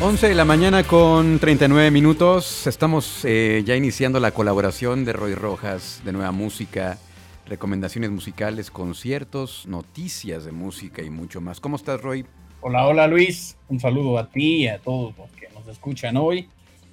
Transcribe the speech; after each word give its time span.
11 0.00 0.28
de 0.28 0.34
la 0.34 0.44
mañana 0.44 0.84
con 0.84 1.38
39 1.38 1.90
minutos. 1.90 2.66
Estamos 2.66 3.24
eh, 3.24 3.62
ya 3.64 3.76
iniciando 3.76 4.20
la 4.20 4.30
colaboración 4.32 5.04
de 5.04 5.12
Roy 5.12 5.34
Rojas, 5.34 6.02
de 6.04 6.12
Nueva 6.12 6.32
Música, 6.32 6.98
recomendaciones 7.46 8.10
musicales, 8.10 8.70
conciertos, 8.70 9.66
noticias 9.66 10.44
de 10.44 10.52
música 10.52 11.02
y 11.02 11.08
mucho 11.10 11.40
más. 11.40 11.60
¿Cómo 11.60 11.76
estás, 11.76 12.00
Roy? 12.02 12.26
Hola, 12.60 12.86
hola 12.86 13.06
Luis, 13.06 13.56
un 13.68 13.80
saludo 13.80 14.18
a 14.18 14.28
ti 14.28 14.64
y 14.64 14.68
a 14.68 14.78
todos 14.78 15.16
los 15.16 15.30
que 15.32 15.48
nos 15.54 15.66
escuchan 15.68 16.16
hoy. 16.16 16.48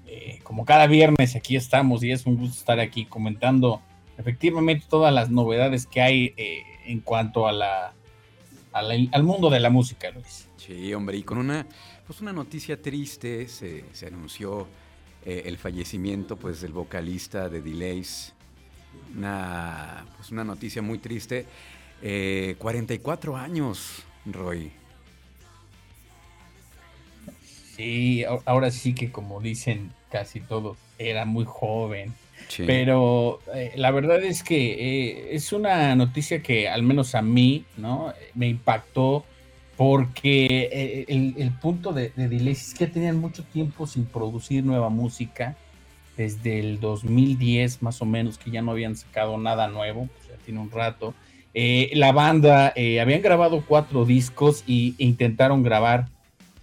Eh, 0.08 0.40
como 0.44 0.64
cada 0.66 0.88
viernes 0.88 1.36
aquí 1.36 1.56
estamos 1.56 2.04
y 2.04 2.12
es 2.12 2.26
un 2.26 2.38
gusto 2.38 2.58
estar 2.58 2.80
aquí 2.80 3.06
comentando 3.06 3.82
efectivamente 4.18 4.86
todas 4.90 5.14
las 5.14 5.30
novedades 5.30 5.88
que 5.88 6.02
hay 6.02 6.34
eh, 6.38 6.62
en 6.86 7.00
cuanto 7.00 7.48
a 7.48 7.52
la, 7.52 7.94
a 8.72 8.82
la- 8.82 9.08
al 9.12 9.24
mundo 9.24 9.50
de 9.50 9.60
la 9.60 9.70
música, 9.70 10.10
Luis. 10.12 10.48
Sí, 10.58 10.94
hombre, 10.94 11.18
y 11.18 11.24
con 11.24 11.40
una, 11.40 11.66
pues 12.06 12.22
una 12.22 12.34
noticia 12.34 12.82
triste, 12.82 13.48
se, 13.48 13.86
se 13.94 14.08
anunció 14.08 14.68
eh, 15.26 15.44
el 15.46 15.58
fallecimiento 15.58 16.36
pues, 16.38 16.62
del 16.62 16.74
vocalista 16.74 17.50
de 17.50 17.62
Delays. 17.62 18.34
Una, 19.16 20.06
pues, 20.18 20.32
una 20.32 20.44
noticia 20.44 20.82
muy 20.82 21.00
triste. 21.00 21.46
Eh, 22.02 22.56
44 22.58 23.38
años, 23.38 24.04
Roy. 24.26 24.72
Sí, 27.76 28.24
ahora 28.46 28.70
sí 28.70 28.94
que 28.94 29.12
como 29.12 29.40
dicen 29.40 29.94
casi 30.12 30.42
todos, 30.42 30.78
era 31.00 31.26
muy 31.26 31.46
joven. 31.46 32.14
Sí. 32.50 32.64
Pero 32.68 33.40
eh, 33.56 33.72
la 33.78 33.92
verdad 33.92 34.22
es 34.24 34.44
que 34.44 34.74
eh, 34.74 35.36
es 35.36 35.54
una 35.54 35.96
noticia 35.96 36.44
que 36.44 36.68
al 36.68 36.84
menos 36.84 37.16
a 37.16 37.22
mí, 37.22 37.66
¿no? 37.78 38.14
Me 38.36 38.48
impactó 38.48 39.26
porque 39.78 40.70
eh, 40.72 41.06
el, 41.08 41.52
punto 41.52 41.94
de, 41.94 42.10
de 42.16 42.52
es 42.52 42.74
que 42.74 42.88
tenían 42.88 43.20
mucho 43.20 43.44
tiempo 43.44 43.88
sin 43.88 44.06
producir 44.06 44.64
nueva 44.64 44.90
música, 44.90 45.56
desde 46.18 46.60
el 46.60 46.80
2010 46.80 47.82
más 47.82 48.02
o 48.02 48.06
menos, 48.06 48.38
que 48.38 48.52
ya 48.52 48.62
no 48.62 48.72
habían 48.72 48.96
sacado 48.96 49.38
nada 49.38 49.68
nuevo, 49.68 50.08
pues 50.08 50.28
ya 50.28 50.46
tiene 50.46 50.60
un 50.60 50.72
rato. 50.72 51.14
Eh, 51.54 51.92
la 51.94 52.12
banda 52.12 52.74
eh, 52.76 53.00
habían 53.00 53.22
grabado 53.22 53.64
cuatro 53.68 54.06
discos 54.06 54.64
e 54.68 54.94
intentaron 54.98 55.64
grabar 55.64 56.08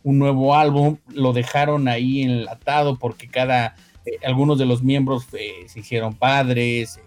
un 0.02 0.18
nuevo 0.18 0.54
álbum, 0.54 0.96
lo 1.12 1.32
dejaron 1.32 1.86
ahí 1.86 2.22
enlatado 2.22 2.98
porque 2.98 3.28
cada 3.28 3.76
eh, 4.04 4.18
algunos 4.24 4.58
de 4.58 4.66
los 4.66 4.82
miembros 4.82 5.26
se 5.30 5.78
hicieron 5.78 6.14
padres, 6.14 7.00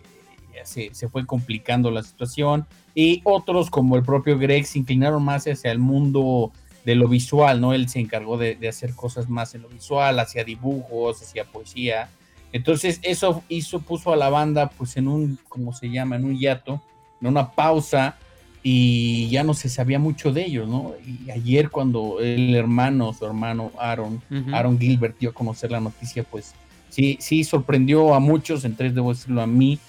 ya 0.53 0.65
se, 0.65 0.93
se 0.93 1.07
fue 1.09 1.25
complicando 1.25 1.91
la 1.91 2.03
situación, 2.03 2.65
y 2.95 3.21
otros, 3.23 3.69
como 3.69 3.95
el 3.95 4.03
propio 4.03 4.37
Greg, 4.37 4.65
se 4.65 4.79
inclinaron 4.79 5.23
más 5.23 5.47
hacia 5.47 5.71
el 5.71 5.79
mundo 5.79 6.51
de 6.85 6.95
lo 6.95 7.07
visual, 7.07 7.61
¿no? 7.61 7.73
Él 7.73 7.89
se 7.89 7.99
encargó 7.99 8.37
de, 8.37 8.55
de 8.55 8.67
hacer 8.67 8.93
cosas 8.93 9.29
más 9.29 9.55
en 9.55 9.63
lo 9.63 9.69
visual, 9.69 10.19
hacía 10.19 10.43
dibujos, 10.43 11.21
hacía 11.21 11.45
poesía. 11.45 12.09
Entonces, 12.51 12.99
eso 13.03 13.41
hizo, 13.49 13.79
puso 13.79 14.13
a 14.13 14.15
la 14.15 14.29
banda, 14.29 14.69
pues, 14.69 14.97
en 14.97 15.07
un, 15.07 15.39
¿cómo 15.49 15.73
se 15.73 15.89
llama? 15.89 16.17
En 16.17 16.25
un 16.25 16.37
hiato, 16.37 16.81
en 17.19 17.27
una 17.29 17.51
pausa, 17.51 18.17
y 18.65 19.27
ya 19.29 19.43
no 19.43 19.53
se 19.53 19.67
sabía 19.67 19.99
mucho 19.99 20.31
de 20.31 20.45
ellos, 20.45 20.69
¿no? 20.69 20.93
Y 21.05 21.29
ayer, 21.31 21.69
cuando 21.69 22.19
el 22.21 22.55
hermano, 22.55 23.11
su 23.11 23.25
hermano 23.25 23.71
Aaron. 23.77 24.21
Aaron 24.53 24.79
Gilbert 24.79 25.17
dio 25.19 25.31
a 25.31 25.33
conocer 25.33 25.69
la 25.69 25.81
noticia, 25.81 26.23
pues 26.23 26.53
sí, 26.89 27.17
sí 27.19 27.43
sorprendió 27.43 28.13
a 28.13 28.19
muchos, 28.19 28.63
entre 28.63 28.85
ellos 28.87 28.95
debo 28.95 29.13
decirlo 29.13 29.41
a 29.41 29.47
mí. 29.47 29.79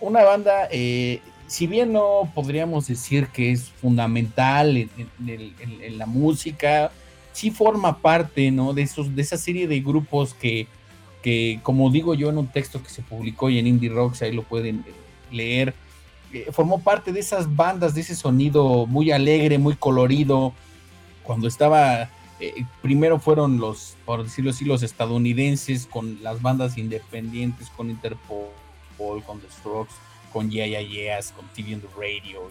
Una 0.00 0.24
banda, 0.24 0.68
eh, 0.70 1.20
si 1.46 1.66
bien 1.66 1.92
no 1.92 2.30
podríamos 2.34 2.88
decir 2.88 3.28
que 3.28 3.52
es 3.52 3.70
fundamental 3.70 4.76
en, 4.76 5.98
la 5.98 6.06
música, 6.06 6.90
sí 7.32 7.50
forma 7.50 7.98
parte, 7.98 8.50
¿no? 8.50 8.72
De, 8.72 8.82
esos, 8.82 9.14
de 9.14 9.22
esa 9.22 9.36
serie 9.36 9.68
de 9.68 9.80
grupos 9.80 10.34
que, 10.34 10.66
que, 11.22 11.60
como 11.62 11.90
digo 11.90 12.14
yo 12.14 12.30
en 12.30 12.38
un 12.38 12.48
texto 12.48 12.82
que 12.82 12.90
se 12.90 13.02
publicó 13.02 13.48
y 13.48 13.58
en 13.58 13.68
Indie 13.68 13.90
Rocks, 13.90 14.22
ahí 14.22 14.32
lo 14.32 14.42
pueden 14.42 14.84
eh, 14.88 14.92
leer, 15.30 15.74
eh, 16.32 16.48
formó 16.50 16.80
parte 16.80 17.12
de 17.12 17.20
esas 17.20 17.54
bandas, 17.54 17.94
de 17.94 18.00
ese 18.00 18.16
sonido 18.16 18.86
muy 18.86 19.12
alegre, 19.12 19.58
muy 19.58 19.76
colorido, 19.76 20.52
cuando 21.22 21.46
estaba 21.46 22.10
primero 22.82 23.18
fueron 23.18 23.58
los, 23.58 23.96
por 24.04 24.22
decirlo 24.22 24.50
así, 24.50 24.66
los 24.66 24.82
estadounidenses 24.82 25.86
con 25.86 26.22
las 26.22 26.42
bandas 26.42 26.76
independientes, 26.76 27.70
con 27.70 27.88
Interpol, 27.88 28.50
con 28.98 29.40
The 29.40 29.48
Strokes, 29.50 29.94
con 30.32 30.50
Yeah 30.50 30.66
Yeah 30.66 30.80
Yeahs, 30.82 31.32
con 31.32 31.46
TV 31.54 31.74
on 31.74 31.80
the 31.80 31.88
Radio, 31.96 32.50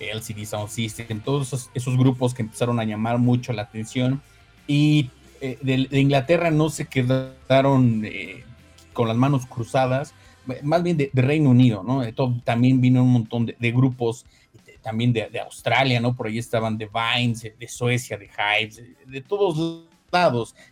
y 0.00 0.04
LCD 0.04 0.44
Sound 0.46 0.68
System, 0.68 1.20
todos 1.20 1.48
esos, 1.48 1.70
esos 1.74 1.96
grupos 1.96 2.34
que 2.34 2.42
empezaron 2.42 2.78
a 2.80 2.84
llamar 2.84 3.18
mucho 3.18 3.52
la 3.52 3.62
atención. 3.62 4.20
Y 4.66 5.10
eh, 5.40 5.58
de, 5.62 5.86
de 5.90 6.00
Inglaterra 6.00 6.50
no 6.50 6.68
se 6.70 6.86
quedaron 6.86 8.02
eh, 8.04 8.44
con 8.92 9.08
las 9.08 9.16
manos 9.16 9.46
cruzadas, 9.46 10.14
más 10.62 10.82
bien 10.82 10.96
de, 10.96 11.10
de 11.12 11.22
Reino 11.22 11.50
Unido, 11.50 11.82
¿no? 11.82 12.10
Todo- 12.14 12.34
también 12.44 12.80
vino 12.80 13.02
un 13.02 13.12
montón 13.12 13.46
de, 13.46 13.56
de 13.58 13.72
grupos 13.72 14.24
de- 14.64 14.78
también 14.78 15.12
de, 15.12 15.28
de 15.28 15.40
Australia, 15.40 16.00
¿no? 16.00 16.14
Por 16.14 16.26
ahí 16.28 16.38
estaban 16.38 16.78
de 16.78 16.88
Vines, 16.92 17.40
de 17.58 17.68
Suecia, 17.68 18.16
de 18.16 18.26
Hives, 18.28 18.76
de, 18.76 18.94
de 19.06 19.20
todos 19.20 19.84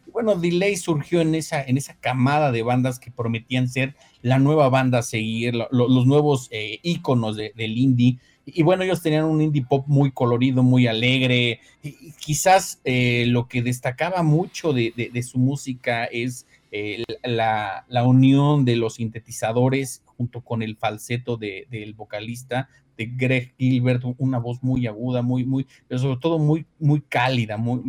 Y 0.07 0.11
bueno, 0.11 0.35
Delay 0.37 0.77
surgió 0.77 1.21
en 1.21 1.35
esa, 1.35 1.63
en 1.63 1.77
esa 1.77 1.95
camada 1.95 2.53
de 2.53 2.63
bandas 2.63 2.99
que 2.99 3.11
prometían 3.11 3.69
ser 3.69 3.95
la 4.23 4.39
nueva 4.39 4.69
banda 4.69 4.99
a 4.99 5.03
seguir, 5.03 5.55
lo- 5.55 5.69
lo- 5.71 5.89
los 5.89 6.07
nuevos 6.07 6.49
eh, 6.51 6.79
íconos 6.83 7.37
de- 7.37 7.53
del 7.57 7.77
indie. 7.79 8.19
Y, 8.47 8.63
bueno, 8.63 8.83
ellos 8.83 9.01
tenían 9.03 9.25
un 9.25 9.41
indie 9.41 9.65
pop 9.67 9.85
muy 9.89 10.11
colorido, 10.13 10.63
muy 10.63 10.87
alegre. 10.87 11.61
Y, 11.83 12.13
quizás 12.13 12.79
eh, 12.85 13.25
lo 13.29 13.49
que 13.49 13.63
destacaba 13.63 14.23
mucho 14.23 14.73
de, 14.73 14.93
su 15.23 15.39
música 15.39 16.05
es 16.05 16.47
eh, 16.71 17.03
la, 17.23 17.85
la 17.89 18.05
unión 18.05 18.65
de 18.65 18.77
los 18.77 18.95
sintetizadores 18.95 20.03
junto 20.17 20.43
con 20.43 20.63
el 20.63 20.77
falseto 20.77 21.37
de- 21.37 21.67
del 21.71 21.95
vocalista 21.95 22.69
de 22.97 23.07
Greg 23.07 23.55
Gilbert, 23.59 24.05
una 24.19 24.39
voz 24.39 24.63
muy 24.63 24.87
aguda, 24.87 25.23
muy, 25.23 25.45
muy, 25.45 25.67
pero 25.89 26.01
sobre 26.01 26.21
todo 26.21 26.39
muy, 26.39 26.67
muy 26.79 27.01
cálida, 27.01 27.57
muy, 27.57 27.81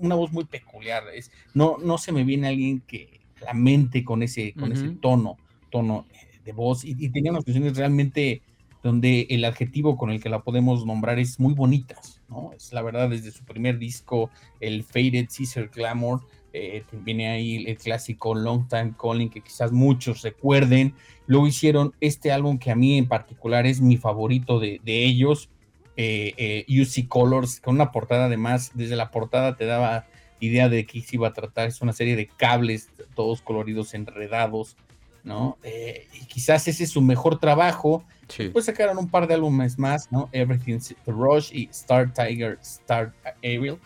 una 0.00 0.14
voz 0.14 0.32
muy 0.32 0.44
peculiar. 0.44 1.04
Es, 1.14 1.30
no, 1.54 1.76
no 1.78 1.98
se 1.98 2.12
me 2.12 2.24
viene 2.24 2.48
alguien 2.48 2.80
que 2.80 3.20
la 3.40 3.54
mente 3.54 4.04
con 4.04 4.22
ese, 4.22 4.52
con 4.54 4.72
ese 4.72 4.88
tono, 5.00 5.36
tono 5.70 6.06
eh, 6.10 6.40
de 6.44 6.52
voz, 6.52 6.84
y, 6.84 6.94
y 6.98 7.10
tenía 7.10 7.30
unas 7.30 7.44
canciones 7.44 7.76
realmente 7.76 8.42
donde 8.82 9.26
el 9.30 9.44
adjetivo 9.46 9.96
con 9.96 10.10
el 10.10 10.22
que 10.22 10.28
la 10.28 10.42
podemos 10.42 10.84
nombrar 10.84 11.18
es 11.18 11.40
muy 11.40 11.54
bonitas, 11.54 12.20
¿no? 12.28 12.52
Es 12.52 12.70
la 12.72 12.82
verdad, 12.82 13.08
desde 13.08 13.30
su 13.30 13.42
primer 13.44 13.78
disco, 13.78 14.30
el 14.60 14.84
Faded 14.84 15.26
Caesar 15.34 15.70
Glamour, 15.70 16.20
eh, 16.54 16.84
viene 16.92 17.28
ahí 17.28 17.64
el 17.66 17.76
clásico 17.76 18.34
Long 18.34 18.68
Time 18.68 18.94
Calling, 19.00 19.28
que 19.28 19.40
quizás 19.40 19.72
muchos 19.72 20.22
recuerden. 20.22 20.94
Luego 21.26 21.46
hicieron 21.46 21.94
este 22.00 22.32
álbum 22.32 22.58
que 22.58 22.70
a 22.70 22.76
mí 22.76 22.96
en 22.96 23.08
particular 23.08 23.66
es 23.66 23.80
mi 23.80 23.96
favorito 23.96 24.60
de, 24.60 24.80
de 24.84 25.04
ellos, 25.04 25.50
eh, 25.96 26.34
eh, 26.36 26.80
UC 26.80 27.08
Colors, 27.08 27.60
con 27.60 27.76
una 27.76 27.92
portada 27.92 28.26
además, 28.26 28.72
desde 28.74 28.96
la 28.96 29.10
portada 29.10 29.56
te 29.56 29.64
daba 29.64 30.06
idea 30.40 30.68
de 30.68 30.86
qué 30.86 31.00
se 31.00 31.16
iba 31.16 31.28
a 31.28 31.32
tratar, 31.32 31.68
es 31.68 31.80
una 31.82 31.92
serie 31.92 32.16
de 32.16 32.26
cables, 32.26 32.90
todos 33.14 33.42
coloridos, 33.42 33.94
enredados, 33.94 34.76
¿no? 35.22 35.56
Eh, 35.62 36.08
y 36.12 36.26
quizás 36.26 36.66
ese 36.68 36.84
es 36.84 36.90
su 36.90 37.00
mejor 37.00 37.38
trabajo. 37.38 38.04
Sí. 38.28 38.44
Después 38.44 38.64
sacaron 38.64 38.98
un 38.98 39.08
par 39.08 39.26
de 39.26 39.34
álbumes 39.34 39.78
más, 39.78 40.10
¿no? 40.10 40.28
Everything's 40.32 40.94
the 41.04 41.12
Rush 41.12 41.50
y 41.52 41.68
Star 41.70 42.12
Tiger, 42.12 42.58
Star 42.60 43.12
Ariel. 43.42 43.78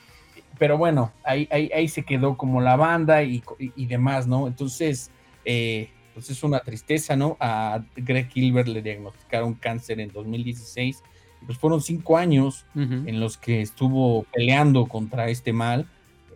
Pero 0.58 0.76
bueno, 0.78 1.12
ahí, 1.24 1.48
ahí, 1.50 1.70
ahí 1.74 1.88
se 1.88 2.02
quedó 2.04 2.36
como 2.36 2.60
la 2.60 2.76
banda 2.76 3.22
y, 3.22 3.42
y- 3.58 3.72
y 3.76 3.86
demás, 3.86 4.26
¿no? 4.26 4.46
Entonces, 4.46 5.10
eh, 5.44 5.90
pues 6.14 6.30
es 6.30 6.42
una 6.42 6.60
tristeza, 6.60 7.14
¿no? 7.16 7.36
A 7.38 7.80
Greg 7.96 8.28
Gilbert 8.30 8.68
le 8.68 8.82
diagnosticaron 8.82 9.54
cáncer 9.54 10.00
en 10.00 10.10
2016. 10.12 11.02
y 11.40 11.44
Pues 11.46 11.58
fueron 11.58 11.80
cinco 11.80 12.16
años 12.16 12.66
en 13.06 13.20
los 13.20 13.36
que 13.38 13.60
estuvo 13.62 14.24
peleando 14.32 14.86
contra 14.86 15.28
este 15.28 15.52
mal, 15.52 15.86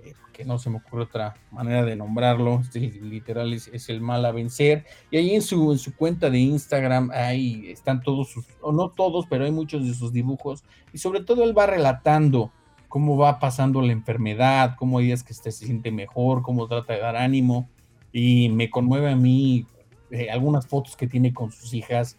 eh, 0.05 0.13
que 0.33 0.45
no 0.45 0.61
se 0.61 0.71
me 0.71 0.77
ocurre 0.77 1.03
otra 1.03 1.35
manera 1.51 1.85
de 1.85 1.97
nombrarlo, 1.97 2.61
este 2.61 2.79
literal 3.03 3.53
es, 3.53 3.67
es 3.73 3.89
el 3.89 4.01
mal 4.01 4.25
a 4.25 4.31
vencer. 4.31 4.85
Y 5.11 5.17
ahí 5.17 5.35
en 5.35 5.43
su, 5.43 5.73
en 5.73 5.79
su 5.79 5.97
cuenta 5.97 6.31
de 6.31 6.39
Instagram, 6.39 7.11
ahí 7.13 7.65
están 7.69 8.03
todos 8.03 8.31
sus, 8.31 8.47
o 8.61 8.71
no 8.71 8.91
todos, 8.91 9.27
pero 9.29 9.45
hay 9.45 9.51
muchos 9.51 9.85
de 9.85 9.95
sus 9.95 10.13
dibujos, 10.13 10.63
y 10.93 10.99
sobre 10.99 11.25
todo 11.25 11.43
él 11.43 11.59
va 11.59 11.67
relatando 11.67 12.53
cómo 12.93 13.17
va 13.17 13.39
pasando 13.39 13.81
la 13.81 13.93
enfermedad, 13.93 14.75
cómo 14.77 14.99
hay 14.99 15.06
días 15.06 15.23
que 15.23 15.33
se 15.33 15.50
siente 15.50 15.91
mejor, 15.91 16.43
cómo 16.43 16.69
trata 16.69 16.93
de 16.93 17.00
dar 17.00 17.17
ánimo, 17.17 17.71
y 18.12 18.50
me 18.50 18.69
conmueve 18.69 19.11
a 19.11 19.17
mí 19.17 19.65
eh, 20.11 20.29
algunas 20.31 20.67
fotos 20.67 20.94
que 20.94 21.06
tiene 21.06 21.33
con 21.33 21.50
sus 21.50 21.73
hijas, 21.73 22.19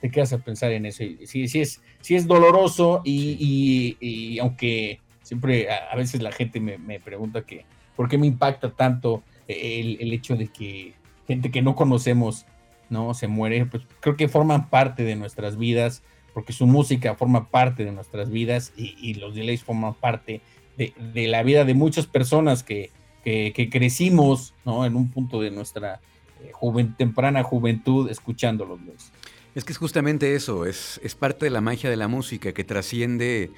te 0.00 0.10
quedas 0.10 0.32
a 0.32 0.38
pensar 0.38 0.72
en 0.72 0.86
eso. 0.86 1.04
y 1.04 1.26
Sí, 1.26 1.46
sí 1.46 1.60
es, 1.60 1.82
sí 2.00 2.14
es 2.14 2.26
doloroso 2.26 3.02
y, 3.04 3.36
y- 3.38 3.98
y 4.00 4.38
aunque 4.38 4.98
siempre 5.20 5.68
a, 5.70 5.92
a 5.92 5.96
veces 5.96 6.22
la 6.22 6.32
gente 6.32 6.58
me, 6.58 6.78
me 6.78 7.00
pregunta 7.00 7.42
que 7.42 7.66
por 7.94 8.08
qué 8.08 8.16
me 8.16 8.26
impacta 8.26 8.70
tanto 8.70 9.22
el, 9.46 9.98
el 10.00 10.10
hecho 10.14 10.36
de 10.36 10.48
que 10.48 10.94
gente 11.28 11.50
que 11.50 11.60
no 11.60 11.74
conocemos 11.74 12.46
no 12.88 13.12
se 13.12 13.28
muere, 13.28 13.66
pues 13.66 13.82
creo 14.00 14.16
que 14.16 14.28
forman 14.28 14.70
parte 14.70 15.04
de 15.04 15.16
nuestras 15.16 15.58
vidas, 15.58 16.02
porque 16.34 16.52
su 16.52 16.66
música 16.66 17.14
forma 17.14 17.48
parte 17.48 17.84
de 17.84 17.92
nuestras 17.92 18.28
vidas 18.28 18.72
y, 18.76 19.14
los 19.14 19.34
delays 19.34 19.62
forman 19.62 19.94
parte 19.94 20.40
de, 20.76 20.92
la 21.28 21.42
vida 21.44 21.64
de 21.64 21.74
muchas 21.74 22.06
personas 22.06 22.64
que, 22.64 22.90
que, 23.22 23.70
crecimos 23.70 24.52
¿no? 24.64 24.84
en 24.84 24.96
un 24.96 25.08
punto 25.08 25.40
de 25.40 25.52
nuestra 25.52 26.00
eh, 26.42 26.86
temprana 26.98 27.44
juventud 27.44 28.10
escuchando 28.10 28.66
los 28.66 28.80
delays. 28.80 29.12
Es 29.54 29.64
que 29.64 29.72
es 29.72 29.78
justamente 29.78 30.34
eso, 30.34 30.66
es, 30.66 31.00
es 31.04 31.14
parte 31.14 31.46
de 31.46 31.50
la 31.50 31.60
magia 31.60 31.88
de 31.88 31.96
la 31.96 32.08
música 32.08 32.52
que 32.52 32.64
trasciende 32.64 33.52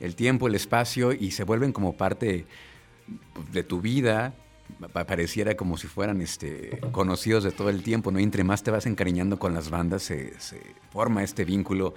el 0.00 0.16
tiempo, 0.16 0.48
el 0.48 0.54
espacio 0.54 1.12
y 1.12 1.32
se 1.32 1.44
vuelven 1.44 1.72
como 1.72 1.92
parte 1.92 2.46
de 3.52 3.62
tu 3.62 3.82
vida. 3.82 4.34
Pa- 4.94 5.04
Pareciera 5.04 5.54
como 5.54 5.76
si 5.76 5.86
fueran 5.86 6.22
este, 6.22 6.80
conocidos 6.92 7.44
de 7.44 7.52
todo 7.52 7.68
el 7.68 7.82
tiempo, 7.82 8.10
¿no? 8.10 8.18
Y 8.18 8.22
entre 8.22 8.42
más 8.42 8.62
te 8.62 8.70
vas 8.70 8.86
encariñando 8.86 9.38
con 9.38 9.52
las 9.52 9.68
bandas, 9.68 10.04
se 10.04 10.32
forma 10.90 11.22
este 11.22 11.44
vínculo 11.44 11.92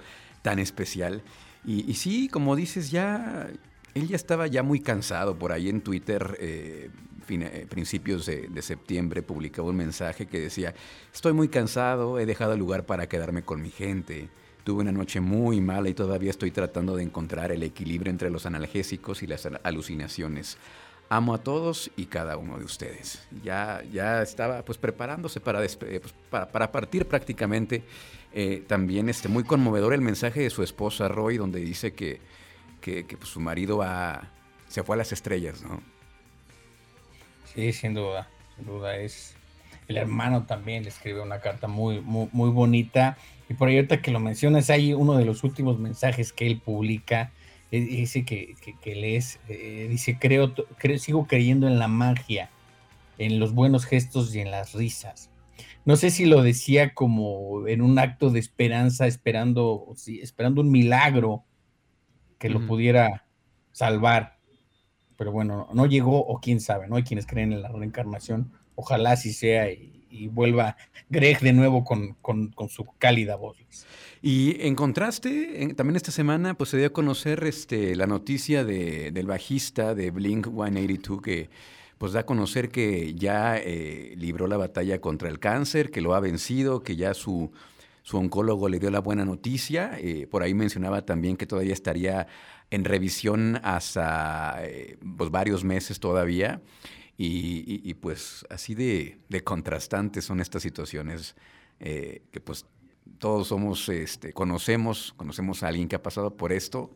tan 0.46 0.58
especial. 0.60 1.22
Y, 1.64 1.90
y 1.90 1.94
sí, 1.94 2.28
como 2.28 2.54
dices, 2.54 2.92
ya 2.92 3.48
él 3.94 4.06
ya 4.06 4.14
estaba 4.14 4.46
ya 4.46 4.62
muy 4.62 4.78
cansado 4.80 5.36
por 5.36 5.50
ahí 5.50 5.68
en 5.68 5.80
Twitter. 5.80 6.36
eh, 6.40 6.90
eh, 7.28 7.66
principios 7.68 8.24
de, 8.26 8.46
de 8.46 8.62
septiembre 8.62 9.20
publicaba 9.20 9.68
un 9.70 9.76
mensaje 9.76 10.26
que 10.26 10.38
decía, 10.38 10.72
estoy 11.12 11.32
muy 11.32 11.48
cansado, 11.48 12.20
he 12.20 12.26
dejado 12.26 12.52
el 12.52 12.60
lugar 12.60 12.86
para 12.86 13.08
quedarme 13.08 13.42
con 13.42 13.60
mi 13.60 13.70
gente. 13.70 14.28
Tuve 14.62 14.82
una 14.82 14.92
noche 14.92 15.18
muy 15.20 15.60
mala 15.60 15.88
y 15.88 15.94
todavía 15.94 16.30
estoy 16.30 16.52
tratando 16.52 16.94
de 16.94 17.02
encontrar 17.02 17.50
el 17.50 17.64
equilibrio 17.64 18.12
entre 18.12 18.30
los 18.30 18.46
analgésicos 18.46 19.24
y 19.24 19.26
las 19.26 19.44
al- 19.46 19.60
alucinaciones. 19.64 20.56
Amo 21.08 21.34
a 21.34 21.38
todos 21.38 21.90
y 21.96 22.06
cada 22.06 22.36
uno 22.36 22.58
de 22.58 22.64
ustedes. 22.64 23.26
Ya, 23.44 23.82
ya 23.92 24.22
estaba 24.22 24.64
pues 24.64 24.76
preparándose 24.78 25.40
para, 25.40 25.64
eh, 25.64 25.68
pues, 26.00 26.14
para, 26.30 26.48
para 26.50 26.72
partir 26.72 27.06
prácticamente. 27.06 27.84
Eh, 28.32 28.64
también 28.66 29.08
este, 29.08 29.28
muy 29.28 29.44
conmovedor 29.44 29.94
el 29.94 30.00
mensaje 30.00 30.40
de 30.40 30.50
su 30.50 30.62
esposa 30.62 31.08
Roy, 31.08 31.36
donde 31.38 31.60
dice 31.60 31.94
que, 31.94 32.20
que, 32.80 33.06
que, 33.06 33.16
pues, 33.16 33.30
su 33.30 33.40
marido 33.40 33.78
va- 33.78 34.30
se 34.68 34.82
fue 34.82 34.96
a 34.96 34.98
las 34.98 35.12
estrellas, 35.12 35.62
¿no? 35.62 35.80
Sí, 37.54 37.72
sin 37.72 37.94
duda, 37.94 38.28
sin 38.56 38.66
duda 38.66 38.96
es. 38.96 39.34
El 39.88 39.96
hermano 39.98 40.44
también 40.46 40.82
le 40.82 40.88
escribe 40.88 41.20
una 41.20 41.40
carta 41.40 41.68
muy, 41.68 42.00
muy, 42.00 42.28
muy 42.32 42.50
bonita. 42.50 43.16
Y 43.48 43.54
por 43.54 43.68
ahí 43.68 43.76
ahorita 43.76 44.02
que 44.02 44.10
lo 44.10 44.18
mencionas, 44.18 44.68
hay 44.70 44.92
uno 44.92 45.14
de 45.16 45.24
los 45.24 45.44
últimos 45.44 45.78
mensajes 45.78 46.32
que 46.32 46.46
él 46.48 46.60
publica, 46.62 47.30
eh, 47.70 47.80
dice 47.80 48.24
que, 48.24 48.54
que, 48.62 48.74
que 48.78 48.94
lees, 48.94 49.40
eh, 49.48 49.86
dice, 49.90 50.18
creo, 50.18 50.54
creo, 50.78 50.98
sigo 50.98 51.26
creyendo 51.26 51.66
en 51.66 51.78
la 51.78 51.88
magia, 51.88 52.50
en 53.18 53.38
los 53.38 53.52
buenos 53.54 53.84
gestos 53.86 54.34
y 54.34 54.40
en 54.40 54.50
las 54.50 54.74
risas. 54.74 55.30
No 55.84 55.96
sé 55.96 56.10
si 56.10 56.26
lo 56.26 56.42
decía 56.42 56.94
como 56.94 57.66
en 57.68 57.80
un 57.80 57.98
acto 57.98 58.30
de 58.30 58.40
esperanza, 58.40 59.06
esperando, 59.06 59.92
sí, 59.96 60.20
esperando 60.20 60.60
un 60.60 60.70
milagro 60.70 61.44
que 62.38 62.50
lo 62.50 62.66
pudiera 62.66 63.24
salvar. 63.72 64.36
Pero 65.16 65.32
bueno, 65.32 65.68
no 65.72 65.86
llegó 65.86 66.18
o 66.26 66.40
quién 66.40 66.60
sabe, 66.60 66.88
¿no? 66.88 66.96
Hay 66.96 67.04
quienes 67.04 67.26
creen 67.26 67.52
en 67.52 67.62
la 67.62 67.68
reencarnación. 67.70 68.52
Ojalá 68.74 69.12
así 69.12 69.32
sea 69.32 69.70
y, 69.70 70.04
y 70.10 70.28
vuelva 70.28 70.76
Greg 71.08 71.40
de 71.40 71.52
nuevo 71.54 71.84
con, 71.84 72.14
con- 72.20 72.48
con 72.52 72.68
su 72.68 72.84
cálida 72.98 73.36
voz. 73.36 73.56
Y 74.28 74.56
en 74.66 74.74
contraste, 74.74 75.62
en- 75.62 75.76
también 75.76 75.94
esta 75.94 76.10
semana 76.10 76.54
pues, 76.54 76.70
se 76.70 76.78
dio 76.78 76.88
a 76.88 76.92
conocer 76.92 77.44
este, 77.44 77.94
la 77.94 78.08
noticia 78.08 78.64
de- 78.64 79.12
del 79.12 79.26
bajista 79.28 79.94
de 79.94 80.10
Blink 80.10 80.48
182 80.48 81.22
que 81.22 81.48
pues, 81.96 82.10
da 82.12 82.20
a 82.20 82.26
conocer 82.26 82.70
que 82.70 83.14
ya 83.14 83.56
eh, 83.56 84.14
libró 84.16 84.48
la 84.48 84.56
batalla 84.56 85.00
contra 85.00 85.28
el 85.28 85.38
cáncer, 85.38 85.92
que 85.92 86.00
lo 86.00 86.12
ha 86.16 86.18
vencido, 86.18 86.82
que 86.82 86.96
ya 86.96 87.14
su, 87.14 87.52
su 88.02 88.16
oncólogo 88.16 88.68
le 88.68 88.80
dio 88.80 88.90
la 88.90 88.98
buena 88.98 89.24
noticia. 89.24 89.96
Eh, 90.00 90.26
por 90.28 90.42
ahí 90.42 90.54
mencionaba 90.54 91.06
también 91.06 91.36
que 91.36 91.46
todavía 91.46 91.72
estaría 91.72 92.26
en 92.72 92.84
revisión 92.84 93.60
hasta 93.62 94.56
eh, 94.64 94.98
pues, 95.16 95.30
varios 95.30 95.62
meses 95.62 96.00
todavía. 96.00 96.60
Y, 97.16 97.62
y- 97.64 97.80
y, 97.88 97.94
pues 97.94 98.44
así 98.50 98.74
de, 98.74 99.18
de 99.28 99.44
contrastantes 99.44 100.24
son 100.24 100.40
estas 100.40 100.62
situaciones 100.64 101.36
eh, 101.78 102.22
que 102.32 102.40
pues 102.40 102.66
todos 103.18 103.48
somos, 103.48 103.88
este, 103.88 104.32
conocemos, 104.32 105.14
conocemos 105.16 105.62
a 105.62 105.68
alguien 105.68 105.88
que 105.88 105.96
ha 105.96 106.02
pasado 106.02 106.36
por 106.36 106.52
esto 106.52 106.90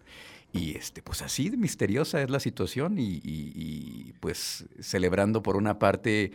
y 0.52 0.76
este, 0.76 1.02
pues 1.02 1.23
así 1.23 1.50
misteriosa 1.52 2.23
es 2.23 2.31
la 2.31 2.40
situación 2.40 2.99
y, 2.99 3.21
y- 3.25 3.52
y, 3.55 4.12
pues 4.21 4.67
celebrando 4.81 5.43
por 5.43 5.57
una 5.57 5.79
parte 5.79 6.33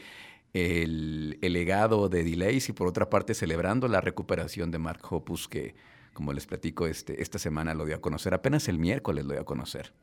el, 0.53 1.37
legado 1.41 2.09
de 2.09 2.23
Delays 2.23 2.69
y 2.69 2.73
por 2.73 2.87
otra 2.87 3.09
parte 3.09 3.33
celebrando 3.33 3.87
la 3.87 4.01
recuperación 4.01 4.71
de 4.71 4.79
Mark 4.79 5.01
Hoppus 5.09 5.47
que 5.49 5.75
como 6.13 6.33
les 6.33 6.45
platico 6.47 6.87
este, 6.87 7.21
esta 7.21 7.39
semana 7.39 7.73
lo 7.73 7.85
dio 7.85 7.95
a 7.97 8.01
conocer, 8.01 8.33
apenas 8.33 8.67
el 8.69 8.79
miércoles 8.79 9.25
lo 9.25 9.33
dio 9.33 9.41
a 9.41 9.45
conocer. 9.45 9.93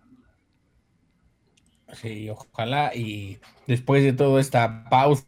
Sí, 1.94 2.28
ojalá 2.30 2.94
y 2.94 3.38
después 3.66 4.02
de 4.02 4.12
toda 4.14 4.40
esta 4.40 4.88
pausa 4.88 5.26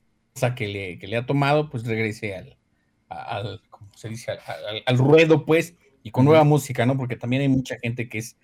que 0.57 0.67
le, 0.69 0.99
que 0.99 1.07
le 1.07 1.17
ha 1.19 1.27
tomado, 1.27 1.69
pues 1.69 1.85
regrese 1.85 2.35
al, 2.37 2.59
al 3.09 3.63
¿cómo 3.71 3.74
se 3.95 4.09
dice? 4.09 4.33
Al, 4.33 4.39
al- 4.69 4.83
al 4.87 4.99
ruedo, 4.99 5.45
pues, 5.45 5.77
y 6.03 6.11
con 6.11 6.25
nueva 6.25 6.45
música, 6.45 6.85
¿no? 6.87 6.97
Porque 6.97 7.17
también 7.17 7.43
hay 7.43 7.49
mucha 7.49 7.79
gente 7.79 8.09
que 8.09 8.19
es 8.19 8.37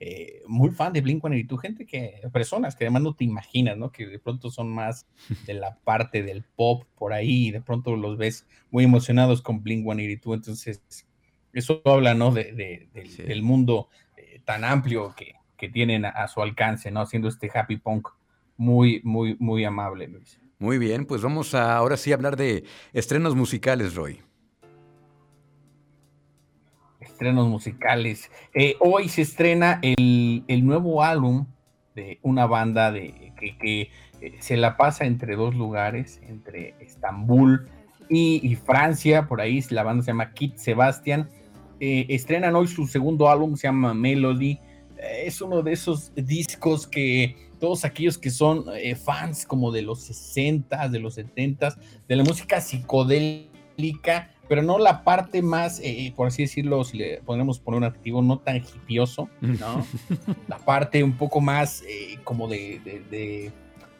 eh, 0.00 0.42
muy 0.46 0.70
fan 0.70 0.92
de 0.92 1.02
Blink-182, 1.02 1.58
gente 1.60 1.84
que, 1.86 2.20
personas 2.32 2.76
que 2.76 2.84
además 2.84 3.02
no 3.02 3.14
te 3.14 3.24
imaginas, 3.24 3.76
¿no? 3.76 3.90
Que 3.90 4.06
de 4.06 4.18
pronto 4.20 4.50
son 4.50 4.68
más 4.70 5.06
de 5.46 5.54
la 5.54 5.76
parte 5.80 6.22
del 6.22 6.44
pop 6.44 6.84
por 6.96 7.12
ahí 7.12 7.48
y 7.48 7.50
de 7.50 7.60
pronto 7.60 7.96
los 7.96 8.16
ves 8.16 8.46
muy 8.70 8.84
emocionados 8.84 9.42
con 9.42 9.62
Blink-182, 9.64 10.34
entonces 10.34 10.82
eso 11.52 11.82
habla, 11.84 12.14
¿no? 12.14 12.30
De, 12.30 12.52
de- 12.52 12.88
del, 12.92 13.08
Sí. 13.08 13.22
del 13.22 13.42
mundo 13.42 13.88
eh, 14.16 14.40
tan 14.44 14.64
amplio 14.64 15.14
que, 15.16 15.34
que 15.56 15.68
tienen 15.68 16.04
a, 16.04 16.10
a 16.10 16.28
su 16.28 16.42
alcance, 16.42 16.90
¿no? 16.90 17.00
Haciendo 17.00 17.28
este 17.28 17.50
happy 17.52 17.78
punk 17.78 18.08
muy, 18.56 19.00
muy, 19.02 19.36
muy 19.40 19.64
amable, 19.64 20.06
Luis. 20.08 20.40
Muy 20.60 20.78
bien, 20.78 21.06
pues 21.06 21.22
vamos 21.22 21.54
a 21.54 21.76
ahora 21.76 21.96
sí 21.96 22.10
a 22.12 22.16
hablar 22.16 22.36
de 22.36 22.64
estrenos 22.92 23.34
musicales, 23.36 23.94
Roy. 23.94 24.20
Estrenos 27.18 27.48
musicales. 27.48 28.30
Eh, 28.54 28.76
hoy 28.78 29.08
se 29.08 29.22
estrena 29.22 29.80
el, 29.82 30.44
el 30.46 30.64
nuevo 30.64 31.02
álbum 31.02 31.46
de 31.96 32.20
una 32.22 32.46
banda 32.46 32.92
de, 32.92 33.32
que, 33.36 33.90
eh, 34.20 34.36
se 34.38 34.56
la 34.56 34.76
pasa 34.76 35.04
entre 35.04 35.34
dos 35.34 35.56
lugares, 35.56 36.20
entre 36.28 36.76
Estambul 36.78 37.68
y, 38.08 38.54
Francia. 38.64 39.26
Por 39.26 39.40
ahí 39.40 39.60
la 39.70 39.82
banda 39.82 40.04
se 40.04 40.12
llama 40.12 40.32
Kit 40.32 40.58
Sebastian. 40.58 41.28
eh, 41.80 42.06
estrenan 42.08 42.54
hoy 42.54 42.68
su 42.68 42.86
segundo 42.86 43.28
álbum, 43.28 43.56
se 43.56 43.66
llama 43.66 43.94
Melody. 43.94 44.60
Eh, 44.96 45.24
es 45.24 45.42
uno 45.42 45.62
de 45.62 45.72
esos 45.72 46.12
discos 46.14 46.86
que 46.86 47.34
todos 47.58 47.84
aquellos 47.84 48.16
que 48.16 48.30
son 48.30 48.66
fans 49.04 49.44
como 49.44 49.72
de 49.72 49.82
los 49.82 50.02
60, 50.02 50.88
de 50.88 51.00
los 51.00 51.14
70, 51.14 51.76
de 52.06 52.14
la 52.14 52.22
música 52.22 52.60
psicodélica, 52.60 54.30
pero 54.48 54.62
no 54.62 54.78
la 54.78 55.04
parte 55.04 55.42
más, 55.42 55.80
eh, 55.82 56.12
por 56.16 56.28
así 56.28 56.42
decirlo, 56.42 56.82
si 56.84 56.96
le 56.98 57.20
podemos 57.24 57.58
poner 57.58 57.78
un 57.78 57.84
adjetivo, 57.84 58.22
no 58.22 58.38
tan 58.38 58.56
hipioso, 58.56 59.28
¿no? 59.40 59.84
la 60.48 60.58
parte 60.58 61.02
un 61.04 61.12
poco 61.16 61.40
más 61.40 61.82
eh, 61.88 62.18
como 62.24 62.48
de, 62.48 62.80
de- 62.84 63.00
de- 63.10 63.52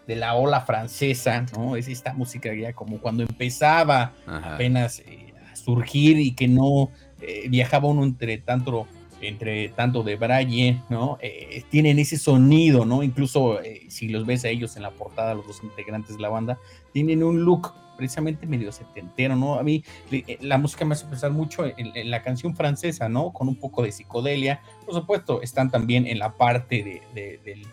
de 0.06 0.16
la 0.16 0.34
ola 0.36 0.62
francesa, 0.62 1.44
¿no? 1.54 1.76
Es 1.76 1.86
esta 1.86 2.14
música 2.14 2.54
ya 2.54 2.72
como 2.72 2.98
cuando 2.98 3.22
empezaba 3.24 4.14
Ajá. 4.26 4.54
apenas 4.54 5.00
eh, 5.00 5.34
a 5.52 5.54
surgir 5.54 6.18
y 6.18 6.32
que 6.34 6.48
no 6.48 6.90
eh, 7.20 7.46
viajaba 7.50 7.88
uno 7.88 8.04
entre 8.04 8.38
tanto 8.38 8.86
entre 9.20 9.68
tanto 9.70 10.04
de 10.04 10.14
Braille, 10.14 10.80
¿no? 10.88 11.18
Eh, 11.20 11.62
tienen 11.70 11.98
ese 11.98 12.16
sonido, 12.16 12.86
¿no? 12.86 13.02
Incluso 13.02 13.60
eh, 13.60 13.82
si 13.88 14.08
los 14.08 14.24
ves 14.24 14.44
a 14.44 14.48
ellos 14.48 14.76
en 14.76 14.82
la 14.84 14.92
portada, 14.92 15.34
los 15.34 15.44
dos 15.46 15.60
integrantes 15.64 16.16
de 16.16 16.22
la 16.22 16.28
banda, 16.28 16.56
tienen 16.92 17.22
un 17.24 17.42
look 17.44 17.74
precisamente 17.98 18.46
medio 18.46 18.72
setentero, 18.72 19.36
¿no? 19.36 19.58
A 19.58 19.62
mí 19.62 19.84
eh, 20.10 20.38
la 20.40 20.56
música 20.56 20.84
me 20.86 20.94
hace 20.94 21.04
pensar 21.04 21.32
mucho 21.32 21.66
en, 21.66 21.94
en 21.94 22.10
la 22.10 22.22
canción 22.22 22.54
francesa, 22.56 23.08
¿no? 23.10 23.32
Con 23.32 23.48
un 23.48 23.56
poco 23.56 23.82
de 23.82 23.92
psicodelia. 23.92 24.62
Por 24.86 24.94
supuesto, 24.94 25.42
están 25.42 25.70
también 25.70 26.06
en 26.06 26.18
la 26.20 26.32
parte 26.36 26.82
de- 26.84 27.02
de- 27.14 27.40
del 27.44 27.66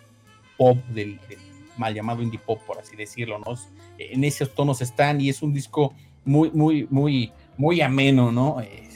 pop, 0.57 0.77
del, 0.87 1.19
del 1.29 1.37
mal 1.77 1.93
llamado 1.93 2.21
indie 2.23 2.39
pop, 2.39 2.59
por 2.65 2.79
así 2.79 2.95
decirlo, 2.95 3.37
¿no? 3.39 3.55
En 3.99 4.23
esos 4.23 4.53
tonos 4.55 4.81
están 4.81 5.21
y 5.21 5.29
es 5.29 5.41
un 5.41 5.53
disco 5.53 5.93
muy, 6.25 6.49
muy, 6.51 6.87
muy, 6.89 7.31
muy 7.55 7.81
ameno, 7.81 8.31
¿no? 8.31 8.59
Eh, 8.61 8.89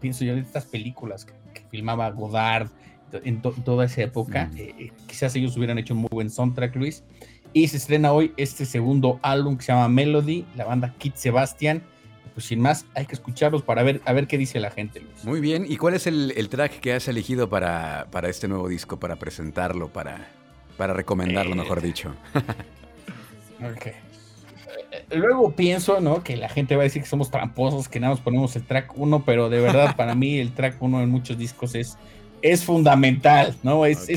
pienso 0.00 0.24
yo 0.24 0.32
en 0.34 0.38
estas 0.38 0.66
películas 0.66 1.24
que, 1.24 1.32
que 1.52 1.62
filmaba 1.68 2.08
Godard 2.10 2.70
en 3.24 3.40
to- 3.42 3.54
toda 3.64 3.86
esa 3.86 4.02
época. 4.02 4.50
Mm. 4.52 4.56
eh, 4.58 4.92
quizás 5.06 5.34
ellos 5.36 5.56
hubieran 5.56 5.78
hecho 5.78 5.94
un 5.94 6.00
muy 6.00 6.10
buen 6.12 6.30
soundtrack, 6.30 6.76
Luis. 6.76 7.02
Y 7.56 7.68
se 7.68 7.78
estrena 7.78 8.12
hoy 8.12 8.34
este 8.36 8.66
segundo 8.66 9.18
álbum 9.22 9.56
que 9.56 9.64
se 9.64 9.72
llama 9.72 9.88
Melody, 9.88 10.44
la 10.56 10.66
banda 10.66 10.92
Kit 10.98 11.14
Sebastian. 11.14 11.82
Pues 12.34 12.44
sin 12.44 12.60
más, 12.60 12.84
hay 12.94 13.06
que 13.06 13.14
escucharlos 13.14 13.62
para 13.62 13.82
ver, 13.82 14.02
a 14.04 14.12
ver 14.12 14.26
qué 14.26 14.36
dice 14.36 14.60
la 14.60 14.70
gente, 14.70 15.00
Luis. 15.00 15.24
Muy 15.24 15.40
bien. 15.40 15.64
¿Y 15.66 15.78
cuál 15.78 15.94
es 15.94 16.06
el, 16.06 16.34
el 16.36 16.50
track 16.50 16.80
que 16.80 16.92
has 16.92 17.08
elegido 17.08 17.48
para, 17.48 18.08
para 18.10 18.28
este 18.28 18.46
nuevo 18.46 18.68
disco, 18.68 18.98
para 18.98 19.16
presentarlo, 19.16 19.88
para, 19.88 20.28
para 20.76 20.92
recomendarlo, 20.92 21.54
Eh, 21.54 21.56
mejor 21.56 21.80
dicho? 21.80 22.14
Ok. 23.58 23.86
Luego 25.14 25.52
pienso, 25.52 26.02
¿no? 26.02 26.22
Que 26.22 26.36
la 26.36 26.50
gente 26.50 26.76
va 26.76 26.82
a 26.82 26.84
decir 26.84 27.00
que 27.00 27.08
somos 27.08 27.30
tramposos, 27.30 27.88
que 27.88 28.00
nada 28.00 28.12
más 28.12 28.20
ponemos 28.22 28.54
el 28.54 28.64
track 28.64 28.92
1, 28.94 29.22
pero 29.24 29.48
de 29.48 29.60
verdad 29.62 29.96
para 29.96 30.14
mí 30.14 30.38
el 30.38 30.52
track 30.52 30.76
1 30.78 31.02
en 31.04 31.08
muchos 31.08 31.38
discos 31.38 31.74
es, 31.74 31.96
es 32.42 32.64
fundamental, 32.64 33.56
¿no? 33.62 33.86
Es 33.86 34.10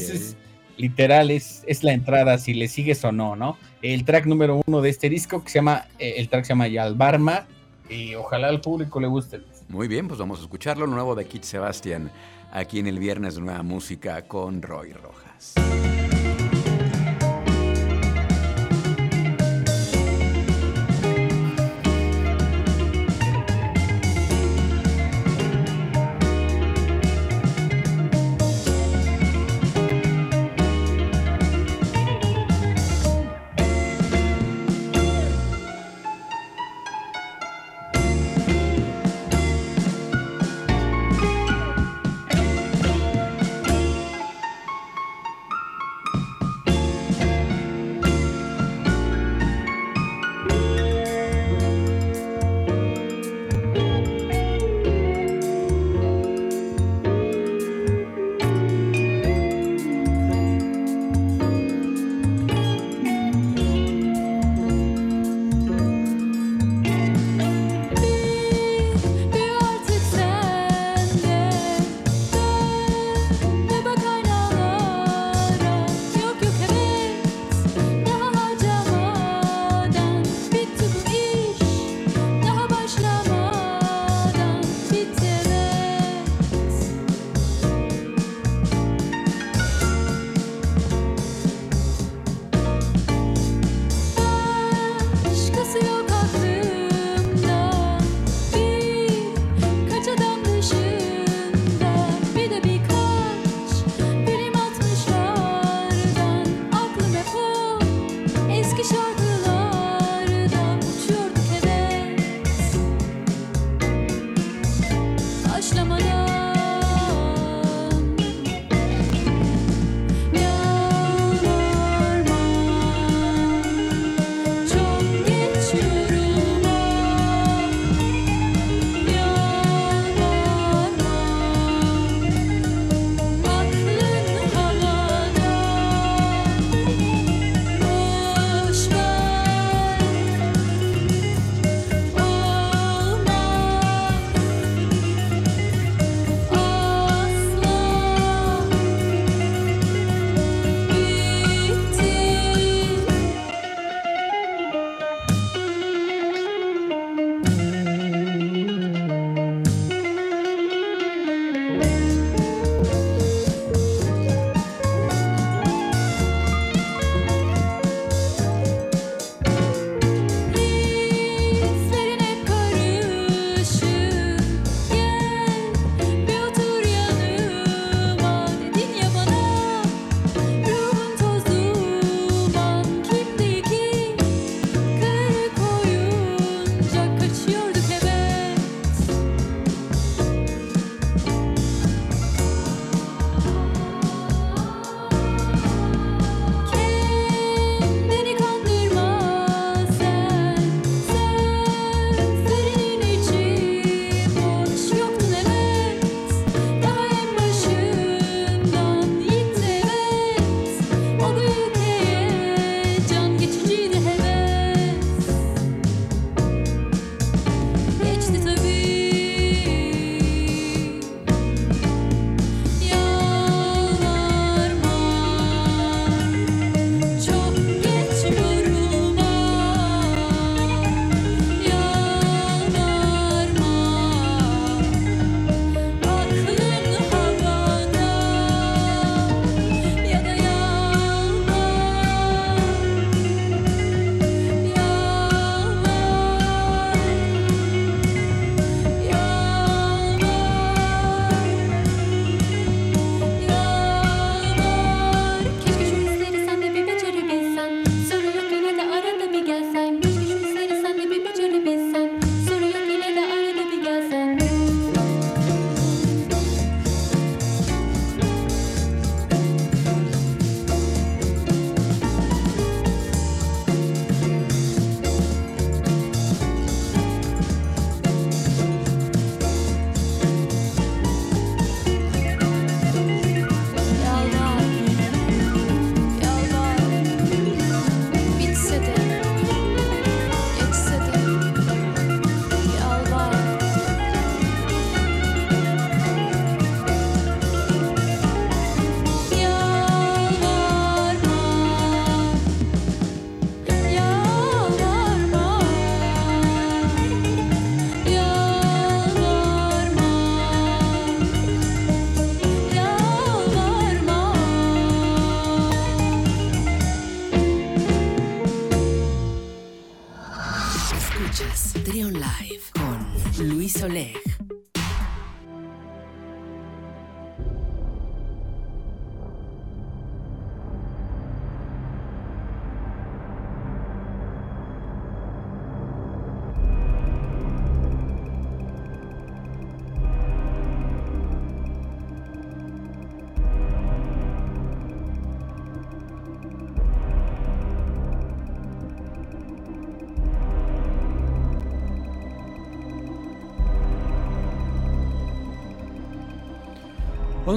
literal, 0.80 1.30
es, 1.30 1.64
es 1.68 1.84
la 1.84 1.94
entrada, 1.94 2.38
si 2.38 2.54
le 2.54 2.68
sigues 2.68 3.04
o 3.04 3.12
no, 3.12 3.36
¿no? 3.36 3.58
El 3.82 4.06
track 4.06 4.26
número 4.26 4.62
uno 4.66 4.82
de 4.82 4.90
este 4.90 5.10
disco 5.10 5.44
que 5.44 5.50
se 5.50 5.60
llama, 5.60 5.86
eh, 6.00 6.16
el 6.18 6.30
track 6.30 6.46
se 6.46 6.50
llama 6.50 6.68
Yalbarma, 6.68 7.46
y 7.90 8.16
ojalá 8.16 8.48
al 8.48 8.62
público 8.62 9.00
le 9.00 9.08
guste. 9.08 9.42
Muy 9.68 9.88
bien, 9.88 10.08
pues 10.08 10.20
vamos 10.20 10.40
a 10.40 10.44
escucharlo, 10.44 10.88
lo 10.88 10.94
nuevo 10.94 11.16
de 11.16 11.26
Kit 11.26 11.44
Sebastian, 11.44 12.12
aquí 12.52 12.80
en 12.80 12.88
el 12.88 12.98
Viernes 12.98 13.36
de 13.36 13.42
Nueva 13.42 13.62
Música 13.62 14.22
con 14.24 14.62
Roy 14.62 14.94
Rojas. 14.94 15.56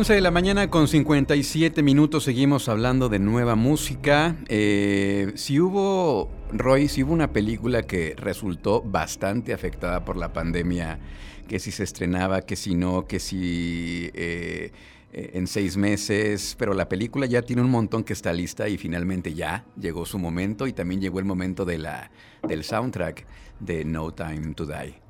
11 0.02 0.14
de 0.14 0.20
la 0.20 0.32
mañana 0.32 0.68
con 0.68 0.88
57 0.88 1.80
minutos 1.80 2.24
seguimos 2.24 2.68
hablando 2.68 3.08
de 3.08 3.20
nueva 3.20 3.54
música. 3.54 4.34
Eh, 4.48 5.30
si 5.36 5.60
hubo, 5.60 6.28
Roy, 6.50 6.88
si 6.88 7.04
hubo 7.04 7.12
una 7.12 7.32
película 7.32 7.84
que 7.84 8.16
resultó 8.16 8.82
bastante 8.82 9.52
afectada 9.52 10.04
por 10.04 10.16
la 10.16 10.32
pandemia, 10.32 10.98
que 11.46 11.60
si 11.60 11.70
se 11.70 11.84
estrenaba, 11.84 12.40
que 12.40 12.56
si 12.56 12.74
no, 12.74 13.06
que 13.06 13.20
si... 13.20 14.10
Eh, 14.14 14.72
eh, 15.12 15.30
en 15.34 15.46
seis 15.46 15.76
meses, 15.76 16.56
pero 16.58 16.74
la 16.74 16.88
película 16.88 17.26
ya 17.26 17.42
tiene 17.42 17.62
un 17.62 17.70
montón 17.70 18.02
que 18.02 18.14
está 18.14 18.32
lista 18.32 18.68
y 18.68 18.78
finalmente 18.78 19.34
ya 19.34 19.66
llegó 19.78 20.04
su 20.06 20.18
momento 20.18 20.66
y 20.66 20.72
también 20.72 21.00
llegó 21.00 21.20
el 21.20 21.26
momento 21.26 21.64
de 21.64 21.78
la, 21.78 22.10
del 22.48 22.64
soundtrack 22.64 23.24
de 23.60 23.84
No 23.84 24.10
Time 24.12 24.54
to 24.54 24.66
Die. 24.66 25.01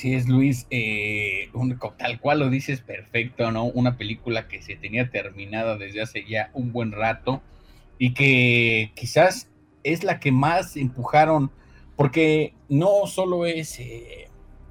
Así 0.00 0.14
es, 0.14 0.30
Luis, 0.30 0.66
eh, 0.70 1.50
tal 1.98 2.20
cual 2.20 2.38
lo 2.38 2.48
dices, 2.48 2.80
perfecto, 2.80 3.50
¿no? 3.50 3.66
Una 3.66 3.98
película 3.98 4.48
que 4.48 4.62
se 4.62 4.74
tenía 4.74 5.10
terminada 5.10 5.76
desde 5.76 6.00
hace 6.00 6.24
ya 6.26 6.48
un 6.54 6.72
buen 6.72 6.90
rato 6.90 7.42
y 7.98 8.14
que 8.14 8.92
quizás 8.96 9.50
es 9.84 10.02
la 10.02 10.18
que 10.18 10.32
más 10.32 10.78
empujaron, 10.78 11.50
porque 11.96 12.54
no 12.70 13.06
solo 13.08 13.44
es, 13.44 13.78
eh, 13.78 14.30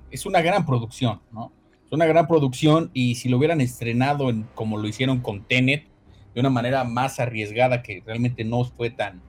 es 0.10 0.26
una 0.26 0.42
gran 0.42 0.66
producción, 0.66 1.22
¿no? 1.32 1.52
Es 1.86 1.92
una 1.92 2.08
gran 2.08 2.28
producción 2.28 2.90
y 2.96 3.14
si 3.14 3.30
lo 3.30 3.38
hubieran 3.38 3.62
estrenado 3.62 4.32
en- 4.32 4.48
como 4.56 4.80
lo 4.80 4.88
hicieron 4.88 5.20
con 5.20 5.44
Tenet, 5.44 5.84
de 6.34 6.40
una 6.40 6.50
manera 6.50 6.84
más 6.86 7.20
arriesgada 7.20 7.84
que 7.84 8.02
realmente 8.04 8.44
no 8.44 8.64
fue 8.64 8.90
tan, 8.90 9.22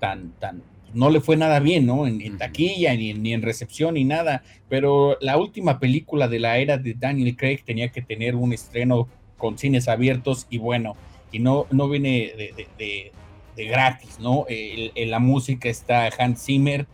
tan, 0.00 0.32
tan, 0.32 0.62
no 0.94 1.10
le 1.10 1.20
fue 1.20 1.36
nada 1.36 1.60
bien, 1.60 1.86
¿no? 1.86 2.06
En, 2.06 2.36
taquilla, 2.38 2.94
ni, 2.94 3.10
en- 3.10 3.22
ni 3.22 3.32
en 3.32 3.42
recepción, 3.42 3.94
ni 3.94 4.04
nada 4.04 4.42
pero 4.68 5.16
la 5.20 5.36
última 5.36 5.80
película 5.80 6.28
de 6.28 6.38
la 6.38 6.58
era 6.58 6.78
de 6.78 6.94
Daniel 6.94 7.36
Craig 7.36 7.58
tenía 7.64 7.88
que 7.88 8.02
tener 8.02 8.36
un 8.36 8.52
estreno 8.52 9.08
con 9.36 9.58
cines 9.58 9.88
abiertos 9.88 10.46
y 10.48 10.58
bueno, 10.58 10.96
y 11.32 11.40
no, 11.40 11.66
no 11.72 11.88
viene 11.88 12.32
de, 12.36 12.52
de- 12.56 12.66
de- 12.78 13.12
de 13.56 13.64
gratis, 13.64 14.18
¿no? 14.20 14.46
El- 14.48 14.92
en 14.94 15.10
la 15.10 15.18
música 15.18 15.68
está 15.68 16.08
Hans 16.18 16.44
Zimmer, 16.44 16.86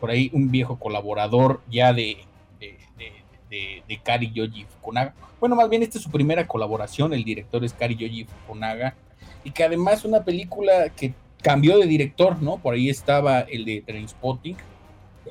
por 0.00 0.10
ahí 0.10 0.30
un 0.32 0.50
viejo 0.50 0.78
colaborador 0.78 1.60
ya 1.70 1.92
de, 1.92 2.18
de, 2.60 2.76
de, 2.98 3.12
de- 3.50 3.82
de 3.88 3.98
Kari 3.98 4.30
Yoji 4.32 4.64
Fukunaga. 4.64 5.14
Bueno, 5.40 5.56
más 5.56 5.68
bien 5.68 5.82
esta 5.82 5.98
es 5.98 6.04
su 6.04 6.10
primera 6.10 6.46
colaboración, 6.46 7.12
el 7.14 7.24
director 7.24 7.64
es 7.64 7.72
Kari 7.72 7.96
Yoji 7.96 8.24
Fukunaga, 8.26 8.94
y 9.42 9.50
que 9.50 9.64
además 9.64 10.04
una 10.04 10.22
película 10.24 10.88
que 10.90 11.14
cambió 11.44 11.78
de 11.78 11.86
director, 11.86 12.42
¿no? 12.42 12.56
Por 12.56 12.72
ahí 12.72 12.88
estaba 12.88 13.40
el 13.40 13.66
de 13.66 13.82
Trainspotting, 13.82 14.56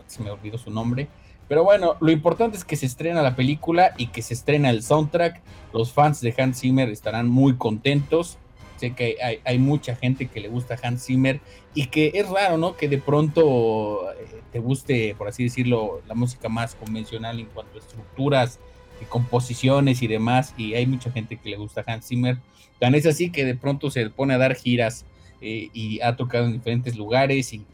se 0.05 0.21
me 0.21 0.29
olvidó 0.29 0.59
su 0.59 0.69
nombre, 0.69 1.07
pero 1.47 1.63
bueno, 1.63 1.95
lo 1.99 2.11
importante 2.11 2.55
es 2.55 2.63
que 2.63 2.75
se 2.75 2.85
estrena 2.85 3.23
la 3.23 3.35
película 3.35 3.93
y 3.97 4.07
que 4.07 4.21
se 4.21 4.35
estrena 4.35 4.69
el 4.69 4.83
soundtrack. 4.83 5.41
Los 5.73 5.91
fans 5.91 6.21
de 6.21 6.33
Hans 6.37 6.61
Zimmer 6.61 6.89
estarán 6.89 7.27
muy 7.29 7.55
contentos. 7.55 8.37
Sé 8.77 8.91
que 8.91 9.17
hay, 9.21 9.39
hay 9.43 9.57
mucha 9.57 9.95
gente 9.95 10.27
que 10.27 10.39
le 10.39 10.49
gusta 10.49 10.77
Hans 10.81 11.05
Zimmer 11.05 11.41
y 11.73 11.87
que 11.87 12.11
es 12.13 12.29
raro, 12.29 12.57
¿no? 12.57 12.77
Que 12.77 12.87
de 12.87 12.99
pronto 12.99 14.11
eh, 14.13 14.41
te 14.51 14.59
guste, 14.59 15.15
por 15.17 15.27
así 15.27 15.43
decirlo, 15.43 16.01
la 16.07 16.13
música 16.13 16.47
más 16.47 16.75
convencional 16.75 17.39
en 17.39 17.47
cuanto 17.47 17.77
a 17.77 17.81
estructuras 17.81 18.59
y 19.01 19.05
composiciones 19.05 20.01
y 20.03 20.07
demás. 20.07 20.53
Y 20.57 20.75
hay 20.75 20.85
mucha 20.85 21.11
gente 21.11 21.37
que 21.37 21.49
le 21.49 21.57
gusta 21.57 21.83
Hans 21.87 22.07
Zimmer. 22.07 22.37
Tan 22.79 22.93
es 22.95 23.05
así 23.05 23.31
que 23.31 23.45
de 23.45 23.55
pronto 23.55 23.89
se 23.89 24.09
pone 24.11 24.33
a 24.35 24.37
dar 24.37 24.55
giras 24.55 25.05
eh, 25.43 25.69
y 25.73 25.99
ha 26.01 26.15
tocado 26.15 26.45
en 26.45 26.53
diferentes 26.53 26.95
lugares 26.95 27.53
y 27.53 27.65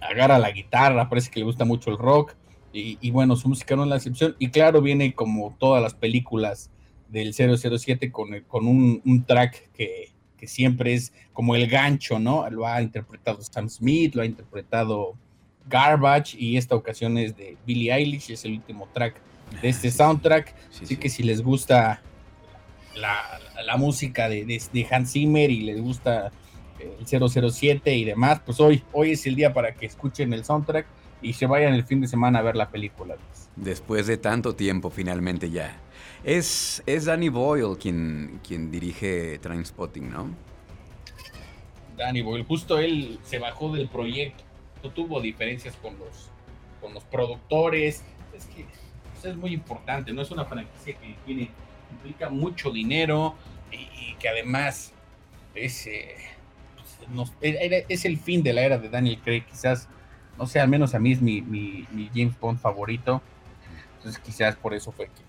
agarra 0.00 0.38
la 0.38 0.50
guitarra, 0.50 1.08
parece 1.08 1.30
que 1.30 1.40
le 1.40 1.46
gusta 1.46 1.64
mucho 1.64 1.90
el 1.90 1.98
rock. 1.98 2.34
Y, 2.72 2.98
y 3.00 3.10
bueno, 3.12 3.36
su 3.36 3.48
música 3.48 3.76
no 3.76 3.84
es 3.84 3.88
la 3.88 3.96
excepción. 3.96 4.34
Y 4.38 4.48
claro, 4.48 4.82
viene 4.82 5.14
como 5.14 5.54
todas 5.60 5.80
las 5.82 5.94
películas 5.94 6.70
del 7.08 7.32
007 7.32 8.10
con, 8.10 8.34
el- 8.34 8.44
con 8.44 8.66
un, 8.66 9.00
un 9.04 9.24
track 9.24 9.70
que, 9.72 10.10
que 10.36 10.48
siempre 10.48 10.94
es 10.94 11.12
como 11.32 11.54
el 11.54 11.68
gancho, 11.68 12.18
¿no? 12.18 12.48
Lo 12.50 12.66
ha 12.66 12.82
interpretado 12.82 13.40
Sam 13.42 13.68
Smith, 13.68 14.14
lo 14.16 14.22
ha 14.22 14.26
interpretado 14.26 15.14
Garbage 15.68 16.36
y 16.38 16.56
esta 16.56 16.74
ocasión 16.74 17.16
es 17.16 17.36
de 17.36 17.56
Billie 17.64 17.92
Eilish, 17.92 18.30
es 18.32 18.44
el 18.44 18.52
último 18.54 18.88
track 18.92 19.14
de 19.62 19.68
este 19.68 19.90
soundtrack. 19.90 20.48
Sí, 20.70 20.78
Así 20.84 20.86
sí. 20.86 20.96
que 20.96 21.08
si 21.08 21.22
les 21.22 21.42
gusta 21.42 22.02
la, 22.96 23.16
la 23.64 23.76
música 23.76 24.28
de, 24.28 24.44
de- 24.44 24.62
de 24.72 24.86
Hans 24.90 25.12
Zimmer 25.12 25.50
y 25.50 25.60
les 25.60 25.80
gusta 25.80 26.32
el 26.98 27.06
007 27.06 27.94
y 27.94 28.04
demás, 28.04 28.40
pues 28.44 28.60
hoy, 28.60 28.82
hoy 28.92 29.12
es 29.12 29.26
el 29.26 29.34
día 29.34 29.52
para 29.52 29.74
que 29.74 29.86
escuchen 29.86 30.32
el 30.32 30.44
soundtrack 30.44 30.86
y 31.22 31.32
se 31.32 31.46
vayan 31.46 31.74
el 31.74 31.84
fin 31.84 32.00
de 32.00 32.08
semana 32.08 32.40
a 32.40 32.42
ver 32.42 32.56
la 32.56 32.70
película. 32.70 33.16
Después 33.56 34.06
de 34.06 34.16
tanto 34.16 34.54
tiempo, 34.54 34.90
finalmente 34.90 35.50
ya. 35.50 35.80
Es, 36.22 36.82
es 36.86 37.04
Danny 37.04 37.28
Boyle 37.28 37.76
quien, 37.78 38.40
quien 38.46 38.70
dirige 38.70 39.38
Trainspotting, 39.38 40.10
¿no? 40.10 40.30
Danny 41.96 42.22
Boyle, 42.22 42.44
justo 42.44 42.78
él 42.78 43.18
se 43.22 43.38
bajó 43.38 43.72
del 43.72 43.88
proyecto, 43.88 44.42
tuvo 44.94 45.20
diferencias 45.20 45.76
con 45.76 45.98
los, 45.98 46.30
con 46.80 46.92
los 46.92 47.04
productores, 47.04 48.02
es 48.34 48.46
que 48.46 48.66
pues, 49.12 49.24
es 49.24 49.36
muy 49.36 49.52
importante, 49.52 50.12
no 50.12 50.22
es 50.22 50.30
una 50.30 50.44
franquicia 50.44 50.94
que 50.98 51.14
tiene, 51.24 51.50
implica 51.92 52.28
mucho 52.28 52.70
dinero 52.70 53.34
y, 53.70 53.76
y 53.76 54.16
que 54.18 54.28
además 54.28 54.92
es, 55.54 55.86
eh, 55.86 56.16
nos- 57.10 57.32
era- 57.40 57.84
es 57.88 58.04
el 58.04 58.18
fin 58.18 58.42
de 58.42 58.52
la 58.52 58.62
era 58.62 58.78
de 58.78 58.88
Daniel 58.88 59.18
Craig, 59.22 59.44
quizás, 59.50 59.88
no 60.38 60.46
sé, 60.46 60.60
al 60.60 60.68
menos 60.68 60.94
a 60.94 60.98
mí 60.98 61.12
es 61.12 61.20
mi, 61.22 61.40
mi- 61.42 61.86
mi 61.92 62.10
James 62.14 62.38
Bond 62.38 62.58
favorito, 62.58 63.22
entonces 63.96 64.20
quizás 64.20 64.56
por 64.56 64.74
eso 64.74 64.92
fue 64.92 65.06
que 65.06 65.22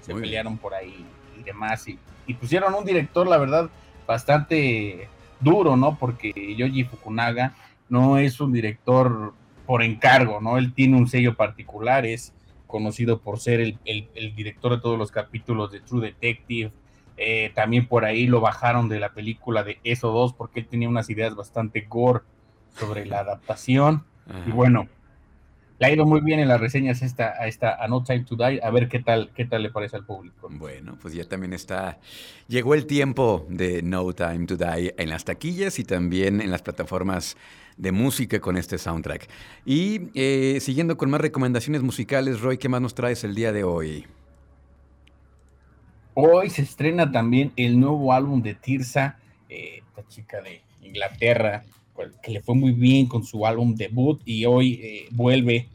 se 0.00 0.12
Muy 0.12 0.20
bien. 0.22 0.30
pelearon 0.30 0.58
por 0.58 0.74
ahí 0.74 1.04
y 1.38 1.42
demás, 1.42 1.86
y, 1.88 1.98
y 2.26 2.34
pusieron 2.34 2.74
un 2.74 2.84
director, 2.84 3.26
la 3.26 3.38
verdad, 3.38 3.70
bastante 4.06 5.08
duro, 5.40 5.76
¿no? 5.76 5.96
Porque 5.98 6.32
Yoji 6.56 6.84
Fukunaga 6.84 7.54
no 7.88 8.18
es 8.18 8.40
un 8.40 8.52
director 8.52 9.32
por 9.66 9.82
encargo, 9.82 10.40
¿no? 10.40 10.58
Él 10.58 10.72
tiene 10.74 10.96
un 10.96 11.08
sello 11.08 11.36
particular, 11.36 12.04
es 12.06 12.32
conocido 12.66 13.20
por 13.20 13.38
ser 13.38 13.60
el, 13.60 13.78
el- 13.84 14.08
el 14.14 14.34
director 14.34 14.72
de 14.72 14.80
todos 14.80 14.98
los 14.98 15.10
capítulos 15.10 15.70
de 15.72 15.80
True 15.80 16.06
Detective. 16.08 16.70
Eh, 17.18 17.52
también 17.54 17.86
por 17.86 18.04
ahí 18.04 18.26
lo 18.26 18.40
bajaron 18.40 18.88
de 18.88 19.00
la 19.00 19.12
película 19.12 19.64
de 19.64 19.78
Eso 19.84 20.12
2 20.12 20.34
porque 20.34 20.60
él 20.60 20.66
tenía 20.66 20.88
unas 20.88 21.10
ideas 21.10 21.34
bastante 21.34 21.86
gore 21.88 22.20
sobre 22.78 23.04
la 23.06 23.20
adaptación. 23.20 24.04
Ajá. 24.28 24.44
Y 24.46 24.52
bueno, 24.52 24.88
le 25.78 25.86
ha 25.86 25.92
ido 25.92 26.06
muy 26.06 26.20
bien 26.20 26.40
en 26.40 26.48
las 26.48 26.60
reseñas 26.60 27.02
esta, 27.02 27.34
a 27.38 27.46
esta 27.46 27.82
a 27.82 27.86
No 27.86 28.02
Time 28.02 28.24
to 28.24 28.34
Die. 28.34 28.60
A 28.62 28.70
ver 28.70 28.88
qué 28.88 28.98
tal, 28.98 29.30
qué 29.34 29.44
tal 29.44 29.62
le 29.62 29.70
parece 29.70 29.96
al 29.96 30.04
público. 30.04 30.48
Bueno, 30.50 30.98
pues 31.00 31.14
ya 31.14 31.24
también 31.24 31.52
está. 31.52 31.98
Llegó 32.48 32.74
el 32.74 32.86
tiempo 32.86 33.46
de 33.48 33.82
No 33.82 34.12
Time 34.12 34.46
to 34.46 34.56
Die 34.56 34.94
en 34.98 35.08
las 35.08 35.24
taquillas 35.24 35.78
y 35.78 35.84
también 35.84 36.40
en 36.40 36.50
las 36.50 36.62
plataformas 36.62 37.36
de 37.76 37.92
música 37.92 38.40
con 38.40 38.56
este 38.56 38.76
soundtrack. 38.76 39.28
Y 39.64 40.10
eh, 40.14 40.58
siguiendo 40.60 40.96
con 40.96 41.10
más 41.10 41.20
recomendaciones 41.20 41.82
musicales, 41.82 42.40
Roy, 42.40 42.58
¿qué 42.58 42.68
más 42.68 42.80
nos 42.80 42.94
traes 42.94 43.22
el 43.22 43.36
día 43.36 43.52
de 43.52 43.62
hoy? 43.62 44.04
Hoy 46.20 46.50
se 46.50 46.62
estrena 46.62 47.12
también 47.12 47.52
el 47.54 47.78
nuevo 47.78 48.12
álbum 48.12 48.42
de 48.42 48.54
Tirsa, 48.54 49.20
eh, 49.48 49.82
esta 49.86 50.08
chica 50.08 50.40
de 50.42 50.62
Inglaterra, 50.82 51.62
que 52.20 52.32
le 52.32 52.42
fue 52.42 52.56
muy 52.56 52.72
bien 52.72 53.06
con 53.06 53.22
su 53.22 53.46
álbum 53.46 53.76
debut 53.76 54.20
y 54.24 54.44
hoy 54.44 54.80
eh, 54.82 55.08
vuelve 55.12 55.68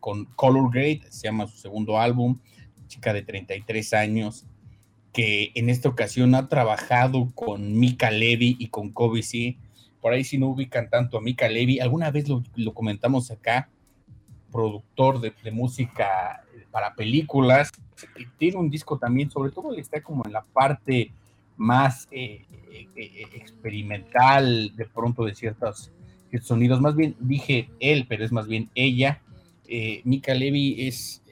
con 0.00 0.24
Color 0.24 0.72
Grade, 0.72 1.02
se 1.10 1.24
llama 1.24 1.46
su 1.48 1.58
segundo 1.58 2.00
álbum, 2.00 2.38
chica 2.86 3.12
de 3.12 3.20
33 3.20 3.92
años, 3.92 4.46
que 5.12 5.52
en 5.54 5.68
esta 5.68 5.90
ocasión 5.90 6.34
ha 6.34 6.48
trabajado 6.48 7.30
con 7.34 7.78
Mika 7.78 8.10
Levy 8.10 8.56
y 8.58 8.68
con 8.68 8.90
Kobe 8.90 9.22
C. 9.22 9.58
Por 10.00 10.14
ahí 10.14 10.24
si 10.24 10.38
no 10.38 10.46
ubican 10.46 10.88
tanto 10.88 11.18
a 11.18 11.20
Mika 11.20 11.46
Levy, 11.50 11.80
alguna 11.80 12.10
vez 12.10 12.24
lo 12.30 12.72
comentamos 12.72 13.30
acá, 13.30 13.68
productor 14.54 15.20
de, 15.20 15.50
música 15.50 16.44
para 16.70 16.94
películas, 16.94 17.72
tiene 18.38 18.56
un 18.56 18.70
disco 18.70 18.96
también, 18.96 19.30
sobre 19.30 19.50
todo 19.50 19.74
está 19.74 20.00
como 20.00 20.24
en 20.24 20.32
la 20.32 20.42
parte 20.42 21.10
más 21.56 22.06
eh, 22.12 22.46
eh, 22.70 22.88
eh, 22.96 23.26
experimental 23.34 24.74
de 24.76 24.86
pronto 24.86 25.24
de 25.24 25.34
ciertos, 25.34 25.90
sonidos, 26.42 26.80
más 26.80 26.96
bien 26.96 27.14
dije 27.20 27.68
él, 27.78 28.06
pero 28.08 28.24
es 28.24 28.32
más 28.32 28.48
bien 28.48 28.68
ella, 28.74 29.20
eh, 29.66 30.02
Mika 30.04 30.34
Levy 30.34 30.86
es, 30.86 31.22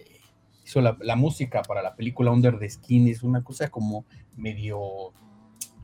hizo 0.64 0.80
la, 0.80 1.16
música 1.16 1.62
para 1.62 1.82
la 1.82 1.94
película 1.94 2.30
Under 2.30 2.58
the 2.58 2.68
Skin, 2.68 3.08
es 3.08 3.22
una 3.22 3.42
cosa 3.42 3.68
como 3.68 4.04
medio, 4.36 5.12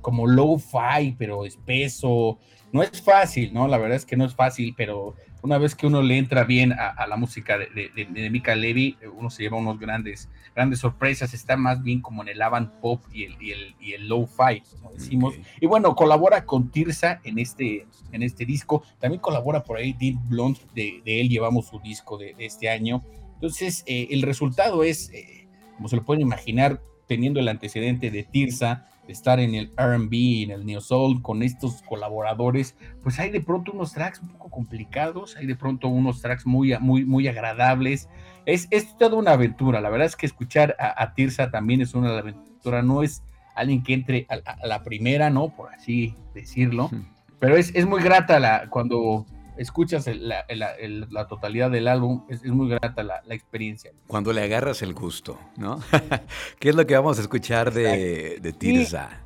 como 0.01 0.27
low-fi, 0.27 1.15
pero 1.19 1.45
espeso. 1.45 2.39
No 2.73 2.83
es 2.83 3.03
fácil, 3.03 3.53
¿no? 3.53 3.67
La 3.69 3.79
verdad 3.79 3.97
es 3.97 4.05
que 4.05 4.17
no 4.17 4.25
es 4.25 4.35
fácil, 4.35 4.75
pero 4.77 5.15
una 5.43 5.59
vez 5.59 5.75
que 5.75 5.87
uno 5.87 6.03
le 6.03 6.19
entra 6.19 6.45
bien 6.45 6.73
a, 6.73 7.07
la 7.07 7.17
música 7.17 7.57
de, 7.57 7.69
de, 7.95 8.31
Mika 8.31 8.55
Levy, 8.55 8.97
uno 9.17 9.31
se 9.31 9.45
lleva 9.45 9.57
unos 9.57 9.79
grandes, 9.79 10.29
grandes 10.55 10.81
sorpresas. 10.81 11.33
Está 11.33 11.57
más 11.57 11.83
bien 11.83 12.01
como 12.01 12.23
en 12.23 12.29
el 12.29 12.43
avant 12.43 12.73
pop 12.81 13.03
y 13.13 13.25
el, 13.25 13.41
y 13.41 13.53
el, 13.53 13.75
y 13.81 13.93
el 13.93 14.09
low-fi, 14.09 14.63
como 14.73 14.93
decimos. 14.93 15.35
Y 15.61 15.67
bueno, 15.67 15.95
colabora 15.95 16.45
con 16.45 16.71
Tirsa 16.71 17.21
en 17.25 17.39
este, 17.39 17.87
en 18.13 18.23
este 18.23 18.45
disco. 18.45 18.83
También 18.99 19.21
colabora 19.21 19.63
por 19.63 19.79
ahí 19.79 19.93
Deep 19.93 20.19
Blonde, 20.29 20.61
de, 20.75 21.03
él 21.05 21.29
llevamos 21.29 21.69
su 21.69 21.79
disco 21.81 22.19
de, 22.19 22.35
este 22.39 22.69
año. 22.69 23.05
Entonces, 23.35 23.85
eh, 23.87 24.09
el 24.11 24.23
resultado 24.23 24.83
es, 24.83 25.11
eh, 25.11 25.49
como 25.77 25.89
se 25.89 25.97
lo 25.97 26.05
pueden 26.05 26.23
imaginar, 26.23 26.83
teniendo 27.07 27.39
el 27.39 27.49
antecedente 27.49 28.11
de 28.11 28.25
Tirsa, 28.25 28.89
de 28.98 28.98
estar 29.09 29.41
en 29.41 29.55
el 29.55 29.71
RB, 29.77 30.43
en 30.45 30.51
el 30.51 30.67
Neo 30.67 30.81
Soul, 30.81 31.23
con 31.23 31.43
estos 31.43 31.83
colaboradores, 31.83 32.77
pues 33.03 33.19
hay 33.19 33.31
de 33.31 33.41
pronto 33.41 33.73
unos 33.73 33.93
tracks 33.93 34.21
un 34.21 34.29
poco 34.29 34.51
complicados, 34.51 35.37
hay 35.37 35.47
de 35.47 35.57
pronto 35.57 35.89
unos 35.89 36.21
tracks 36.21 36.47
muy, 36.47 36.77
muy, 36.79 37.05
muy 37.05 37.29
agradables. 37.29 38.09
Es, 38.47 38.69
es 38.71 38.97
toda 38.97 39.17
una 39.17 39.33
aventura. 39.33 39.81
La 39.81 39.91
verdad 39.91 40.07
es 40.07 40.17
que 40.17 40.27
escuchar 40.27 40.77
a, 40.79 41.15
Tirsa 41.15 41.51
también 41.51 41.81
es 41.81 41.95
una 41.95 42.17
aventura, 42.19 42.83
no 42.83 43.03
es 43.03 43.23
alguien 43.55 43.83
que 43.83 43.95
entre 43.95 44.27
a, 44.29 44.67
la 44.67 44.83
primera, 44.83 45.31
¿no? 45.31 45.49
Por 45.49 45.73
así 45.73 46.15
decirlo. 46.35 46.91
Pero 47.39 47.57
es, 47.57 47.75
es 47.75 47.87
muy 47.87 48.03
grata 48.03 48.39
la, 48.39 48.69
cuando 48.69 49.27
escuchas 49.59 50.07
la, 50.07 51.27
totalidad 51.29 51.71
del 51.71 51.89
álbum, 51.89 52.25
es, 52.29 52.45
muy 52.45 52.69
grata 52.69 53.03
la, 53.03 53.23
experiencia. 53.31 53.93
Cuando 54.07 54.33
le 54.33 54.43
agarras 54.43 54.83
el 54.83 54.95
gusto, 54.95 55.39
¿no? 55.57 55.81
¿Qué 56.59 56.71
es 56.71 56.75
lo 56.75 56.87
que 56.87 56.95
vamos 56.95 57.19
a 57.19 57.23
escuchar 57.23 57.73
de, 57.73 58.39
de 58.41 58.53
Tirza? 58.53 59.25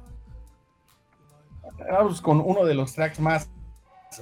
vamos 1.91 2.21
con 2.21 2.41
uno 2.41 2.65
de 2.65 2.75
los 2.75 2.95
tracks 2.95 3.21
más, 3.21 3.51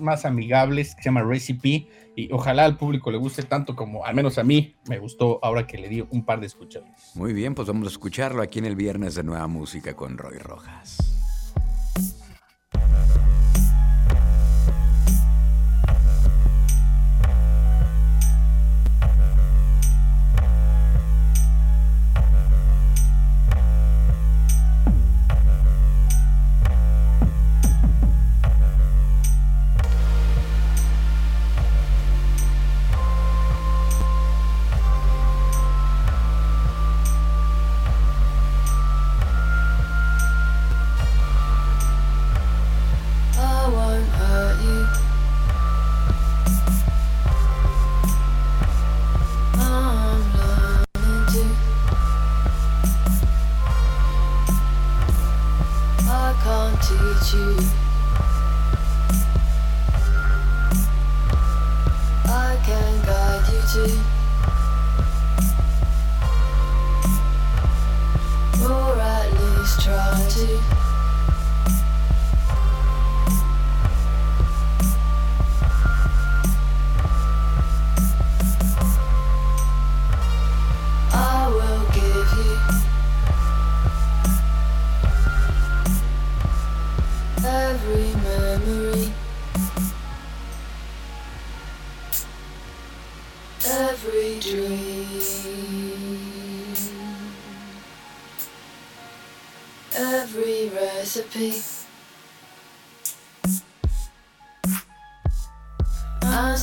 más 0.00 0.24
amigables 0.24 0.94
que 0.94 1.02
se 1.02 1.08
llama 1.08 1.22
Recipe 1.22 1.88
y 2.16 2.32
ojalá 2.32 2.64
al 2.64 2.76
público 2.76 3.10
le 3.10 3.18
guste 3.18 3.42
tanto 3.42 3.76
como 3.76 4.04
al 4.04 4.14
menos 4.14 4.38
a 4.38 4.44
mí 4.44 4.74
me 4.88 4.98
gustó 4.98 5.38
ahora 5.42 5.66
que 5.66 5.78
le 5.78 5.88
di 5.88 6.06
un 6.10 6.24
par 6.24 6.40
de 6.40 6.46
escuchas. 6.46 6.82
Muy 7.14 7.32
bien, 7.32 7.54
pues 7.54 7.68
vamos 7.68 7.86
a 7.88 7.90
escucharlo 7.90 8.42
aquí 8.42 8.58
en 8.58 8.66
el 8.66 8.76
viernes 8.76 9.14
de 9.14 9.22
Nueva 9.22 9.46
Música 9.46 9.94
con 9.94 10.18
Roy 10.18 10.38
Rojas. 10.38 11.19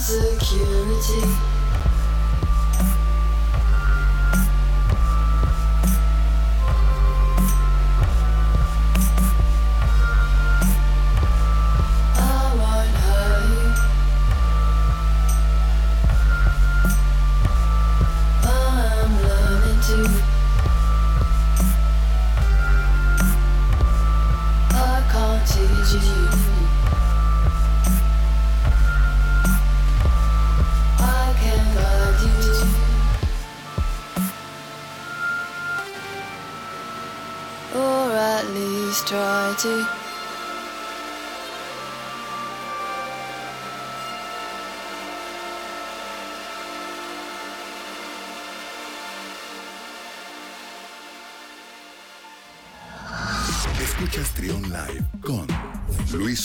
Escuchas 0.09 1.56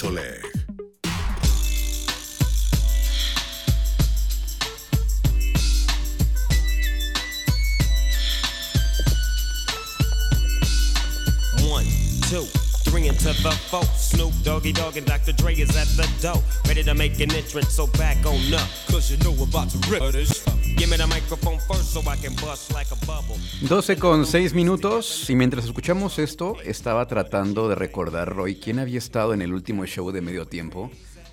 Luis 0.03 0.05
Oleg. 0.05 0.43
One, 11.71 11.85
two, 12.29 12.45
three 12.85 13.09
into 13.09 13.25
the 13.25 13.51
four. 13.71 13.83
Snoop 13.97 14.33
Doggy 14.43 14.73
Dogg 14.73 14.97
and 14.97 15.07
Dr. 15.07 15.33
Dre 15.33 15.55
is 15.55 15.77
at 15.77 15.87
the 15.89 16.09
door. 16.21 16.43
Ready 16.67 16.83
to 16.85 16.95
make 16.95 17.21
an 17.21 17.33
entrance, 17.33 17.71
so 17.71 17.87
back 17.87 18.25
on 18.27 18.55
up. 18.55 18.69
Cause 18.89 19.11
you 19.11 19.17
know 19.19 19.33
we're 19.33 19.45
about 19.45 19.71
to 19.71 19.79
rip 19.91 20.13
this. 20.13 20.52
12 23.61 23.97
con 23.99 24.27
6 24.27 24.53
minutos 24.53 25.31
y 25.31 25.37
mientras 25.37 25.65
escuchamos 25.65 26.19
esto 26.19 26.57
estaba 26.65 27.07
tratando 27.07 27.69
de 27.69 27.77
recordar, 27.77 28.35
Roy, 28.35 28.57
quién 28.57 28.81
había 28.81 28.99
estado 28.99 29.33
en 29.33 29.43
el 29.43 29.53
último 29.53 29.87
show 29.87 30.11
de 30.11 30.21
medio 30.21 30.47
tiempo 30.47 30.91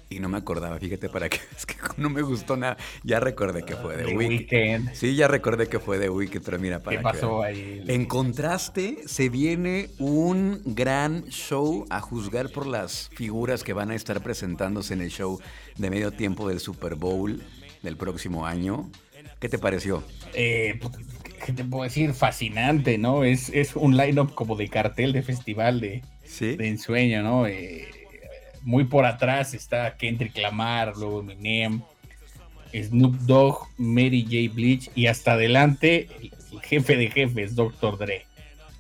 y 0.08 0.20
no 0.20 0.30
me 0.30 0.38
acordaba, 0.38 0.78
fíjate 0.78 1.10
para 1.10 1.30
qué, 1.30 1.40
es 1.58 1.66
que 1.66 1.76
no 1.98 2.12
me 2.12 2.22
gustó 2.22 2.58
nada. 2.58 2.78
Ya 3.04 3.20
recordé 3.20 3.64
que 3.64 3.76
fue 3.76 3.98
de 3.98 4.16
Weekend. 4.16 4.94
Sí, 4.94 5.16
ya 5.16 5.28
recordé 5.28 5.68
que 5.68 5.80
fue 5.80 5.98
de 5.98 6.12
Weekend, 6.12 6.46
pero 6.46 6.60
mira, 6.60 6.84
para 6.84 6.98
¿Qué 6.98 7.04
pasó 7.04 7.42
ahí? 7.42 7.84
En 7.88 8.06
contraste, 8.06 9.08
se 9.08 9.30
viene 9.30 9.90
un 9.98 10.62
gran 10.64 11.26
show 11.26 11.88
a 11.90 12.02
juzgar 12.02 12.50
por 12.52 12.68
las 12.68 13.10
figuras 13.16 13.64
que 13.64 13.74
van 13.74 13.90
a 13.90 13.96
estar 13.96 14.22
presentándose 14.22 14.94
en 14.94 15.02
el 15.02 15.10
show 15.10 15.40
de 15.76 15.90
medio 15.90 16.12
tiempo 16.12 16.48
del 16.48 16.60
Super 16.60 16.94
Bowl 16.94 17.42
del 17.82 17.98
próximo 17.98 18.46
año. 18.46 18.90
¿Qué 19.40 19.50
te 19.50 19.58
pareció? 19.58 20.04
Eh, 20.34 20.80
pues, 20.82 20.94
¿Qué 21.46 21.54
te 21.54 21.64
puedo 21.64 21.84
decir? 21.84 22.14
Fascinante, 22.14 22.98
¿no? 22.98 23.24
Es, 23.24 23.50
es 23.50 23.76
un 23.76 23.96
line-up 23.96 24.34
como 24.34 24.56
de 24.56 24.68
cartel 24.68 25.14
de 25.14 25.24
festival 25.24 25.80
de, 25.80 26.04
de 26.40 26.68
ensueño, 26.68 27.24
¿no? 27.24 27.48
Eh, 27.48 27.88
muy 28.62 28.84
por 28.84 29.06
atrás 29.06 29.54
está 29.54 29.96
Kendrick 29.98 30.38
Lamar, 30.38 30.94
luego 30.98 31.22
Eminem. 31.22 31.82
Snoop 32.74 33.16
Dogg, 33.22 33.68
Mary 33.78 34.24
J. 34.24 34.54
Bleach 34.54 34.92
y 34.94 35.08
hasta 35.08 35.34
adelante 35.34 36.08
el, 36.22 36.32
jefe 36.62 36.98
de 36.98 37.10
jefes, 37.10 37.56
Dr. 37.56 37.98
Dre. 37.98 38.26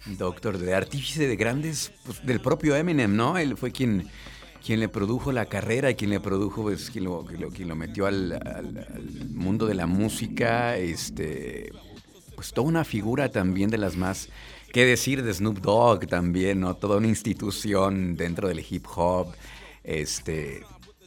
Dr. 0.06 0.60
Dre, 0.60 0.76
artífice 0.76 1.28
de 1.28 1.36
grandes, 1.36 1.92
pues, 2.06 2.24
del 2.26 2.40
propio 2.40 2.76
Eminem, 2.76 3.16
¿no? 3.16 3.38
Él 3.38 3.58
fue 3.58 3.72
quien, 3.72 4.08
quien 4.66 4.80
le 4.80 4.90
produjo 4.90 5.32
la 5.32 5.46
carrera 5.46 5.90
y 5.90 5.96
quien 5.96 6.10
le 6.12 6.20
produjo, 6.20 6.64
pues, 6.64 6.90
quien 6.90 7.06
lo, 7.06 7.26
quien 7.26 7.68
lo, 7.68 7.76
metió 7.76 8.06
al, 8.06 8.40
mundo 9.34 9.66
de 9.66 9.76
la 9.76 9.86
música, 9.86 10.78
este, 10.78 11.72
pues 12.36 12.54
toda 12.54 12.68
una 12.68 12.84
figura 12.84 13.30
también 13.30 13.70
de 13.70 13.78
las 13.78 13.96
más, 13.96 14.30
qué 14.72 14.86
decir 14.86 15.24
de 15.24 15.34
Snoop 15.34 15.60
Dogg 15.60 16.08
también, 16.08 16.60
¿no? 16.62 16.76
Toda 16.76 16.98
una 16.98 17.08
institución 17.08 18.16
dentro 18.16 18.48
del 18.48 18.66
hip 18.68 18.86
hop, 18.96 19.34
este, 19.84 20.64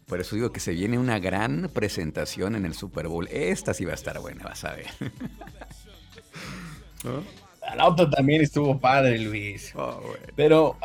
por 0.07 0.21
eso 0.21 0.37
digo 0.37 0.53
que 0.53 0.61
se 0.61 0.73
viene 0.73 0.99
una 0.99 1.19
gran 1.19 1.71
presentación 1.73 2.55
en 2.55 2.67
el 2.67 2.75
Super 2.75 3.09
Bowl. 3.09 3.29
Esta 3.29 3.73
sí 3.73 3.85
va 3.85 3.93
a 3.93 3.95
estar 3.95 4.21
buena, 4.21 4.45
vas 4.45 4.65
a 4.65 4.75
ver. 4.75 4.87
La 7.77 7.87
otra 7.87 8.11
también 8.11 8.43
estuvo 8.43 8.79
padre, 8.79 9.19
Luis. 9.19 9.73
Oh, 9.77 10.01
Pero 10.35 10.77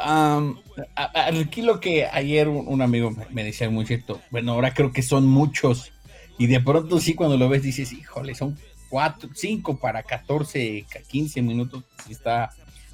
aquí 0.85 1.61
lo 1.61 1.79
que 1.79 2.05
ayer 2.05 2.47
un, 2.47 2.81
amigo 2.81 3.13
me 3.31 3.43
decía 3.43 3.69
muy 3.69 3.85
cierto. 3.85 4.21
Bueno, 4.29 4.53
ahora 4.53 4.73
creo 4.73 4.91
que 4.91 5.01
son 5.01 5.25
muchos. 5.25 5.91
Y 6.37 6.47
de 6.47 6.59
pronto 6.59 6.99
sí, 6.99 7.15
cuando 7.15 7.35
lo 7.35 7.49
ves, 7.49 7.63
dices, 7.63 7.91
híjole, 7.91 8.35
son 8.35 8.57
cuatro, 8.89 9.29
cinco 9.33 9.77
para 9.77 10.03
14, 10.03 10.85
15 11.07 11.41
minutos. 11.41 11.83
Sí 12.05 12.13
está, 12.13 12.51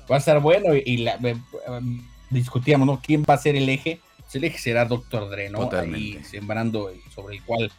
va 0.10 0.15
a 0.15 0.19
estar 0.19 0.39
bueno. 0.39 0.74
Y 0.74 0.98
la, 0.98 1.19
um, 1.67 2.08
discutíamos, 2.30 2.88
¿no? 2.88 3.02
¿Quién 3.02 3.24
va 3.30 3.34
a 3.34 3.38
ser 3.38 3.56
el 3.56 3.67
eje? 3.67 4.00
el 4.34 4.46
eje 4.46 4.58
será 4.58 4.86
Doctor 4.86 5.30
Dre, 5.30 5.52
¿no? 5.52 5.69
Ahí 5.72 6.19
sembrando 6.24 6.91
sobre 7.13 7.36
el 7.36 7.43
cual 7.43 7.72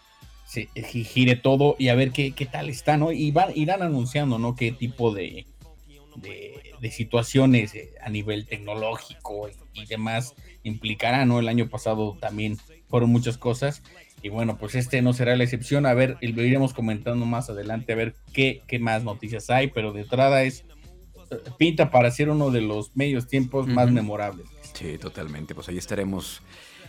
se 0.46 0.68
gire 0.76 1.34
todo 1.34 1.74
y 1.80 1.88
a 1.88 1.96
ver 1.96 2.12
qué, 2.12 2.30
qué 2.30 2.46
tal 2.46 2.68
está, 2.68 2.96
¿no? 2.96 3.10
Y 3.10 3.32
van, 3.32 3.48
irán 3.56 3.82
anunciando, 3.82 4.38
¿no? 4.38 4.54
Qué 4.54 4.70
tipo 4.70 5.12
de, 5.12 5.46
de, 6.16 6.90
situaciones 6.90 7.74
eh, 7.74 7.94
a 8.02 8.10
nivel 8.10 8.46
tecnológico 8.46 9.48
y, 9.72 9.86
demás 9.86 10.34
implicará, 10.62 11.24
¿no? 11.24 11.38
El 11.38 11.48
año 11.48 11.68
pasado 11.68 12.16
también 12.20 12.58
fueron 12.88 13.10
muchas 13.10 13.38
cosas 13.38 13.82
y 14.22 14.28
bueno, 14.28 14.56
pues 14.56 14.74
este 14.74 15.02
no 15.02 15.12
será 15.12 15.36
la 15.36 15.44
excepción. 15.44 15.86
A 15.86 15.94
ver, 15.94 16.16
lo 16.20 16.42
iremos 16.42 16.72
comentando 16.72 17.26
más 17.26 17.50
adelante, 17.50 17.92
a 17.92 17.96
ver 17.96 18.14
qué, 18.32 18.62
qué 18.66 18.78
más 18.78 19.04
noticias 19.04 19.50
hay, 19.50 19.68
pero 19.68 19.92
de 19.92 20.02
entrada 20.02 20.42
es 20.42 20.64
eh, 21.30 21.36
pinta 21.58 21.90
para 21.90 22.10
ser 22.10 22.30
uno 22.30 22.50
de 22.50 22.60
los 22.60 22.96
medios 22.96 23.26
tiempos 23.26 23.66
más 23.66 23.90
memorables. 23.90 24.46
Sí, 24.74 24.98
totalmente. 24.98 25.54
Pues 25.54 25.68
ahí 25.68 25.78
estaremos 25.78 26.42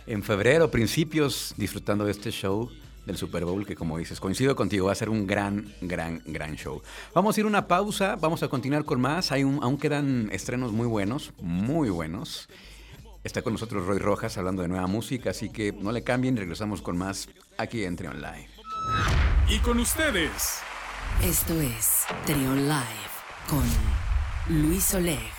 en 0.06 0.22
febrero, 0.22 0.70
principios, 0.70 1.54
disfrutando 1.56 2.04
de 2.04 2.12
este 2.12 2.30
show 2.30 2.70
del 3.06 3.16
Super 3.16 3.44
Bowl, 3.44 3.64
que 3.64 3.74
como 3.74 3.98
dices, 3.98 4.20
coincido 4.20 4.54
contigo, 4.56 4.86
va 4.86 4.92
a 4.92 4.96
ser 4.96 5.08
un 5.08 5.26
gran, 5.26 5.72
gran, 5.80 6.22
gran 6.26 6.56
show. 6.56 6.82
Vamos 7.14 7.36
a 7.36 7.40
ir 7.40 7.46
a 7.46 7.48
una 7.48 7.68
pausa, 7.68 8.16
vamos 8.16 8.42
a 8.42 8.48
continuar 8.48 8.84
con 8.84 9.00
más. 9.00 9.32
Hay 9.32 9.44
un, 9.44 9.62
aún 9.62 9.78
quedan 9.78 10.28
estrenos 10.32 10.72
muy 10.72 10.86
buenos, 10.86 11.32
muy 11.40 11.88
buenos. 11.88 12.48
Está 13.24 13.42
con 13.42 13.54
nosotros 13.54 13.86
Roy 13.86 13.98
Rojas 13.98 14.36
hablando 14.38 14.62
de 14.62 14.68
nueva 14.68 14.86
música, 14.86 15.30
así 15.30 15.48
que 15.50 15.72
no 15.72 15.90
le 15.92 16.04
cambien, 16.04 16.36
regresamos 16.36 16.82
con 16.82 16.96
más 16.96 17.28
aquí 17.56 17.84
en 17.84 17.96
Trion 17.96 18.20
Live. 18.20 18.48
Y 19.48 19.58
con 19.60 19.78
ustedes. 19.78 20.60
Esto 21.22 21.60
es 21.60 22.04
Trion 22.26 22.68
Live 22.68 23.16
con 23.48 23.64
Luis 24.48 24.94
Oleg. 24.94 25.36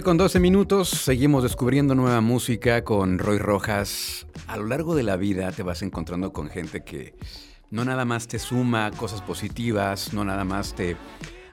Con 0.00 0.16
12 0.16 0.40
minutos, 0.40 0.88
seguimos 0.88 1.42
descubriendo 1.42 1.94
nueva 1.94 2.22
música 2.22 2.82
con 2.82 3.18
Roy 3.18 3.36
Rojas. 3.36 4.26
A 4.46 4.56
lo 4.56 4.66
largo 4.66 4.94
de 4.94 5.02
la 5.02 5.16
vida 5.16 5.52
te 5.52 5.62
vas 5.62 5.82
encontrando 5.82 6.32
con 6.32 6.48
gente 6.48 6.82
que 6.82 7.14
no 7.70 7.84
nada 7.84 8.06
más 8.06 8.26
te 8.26 8.38
suma 8.38 8.90
cosas 8.92 9.20
positivas, 9.20 10.14
no 10.14 10.24
nada 10.24 10.44
más 10.44 10.74
te 10.74 10.96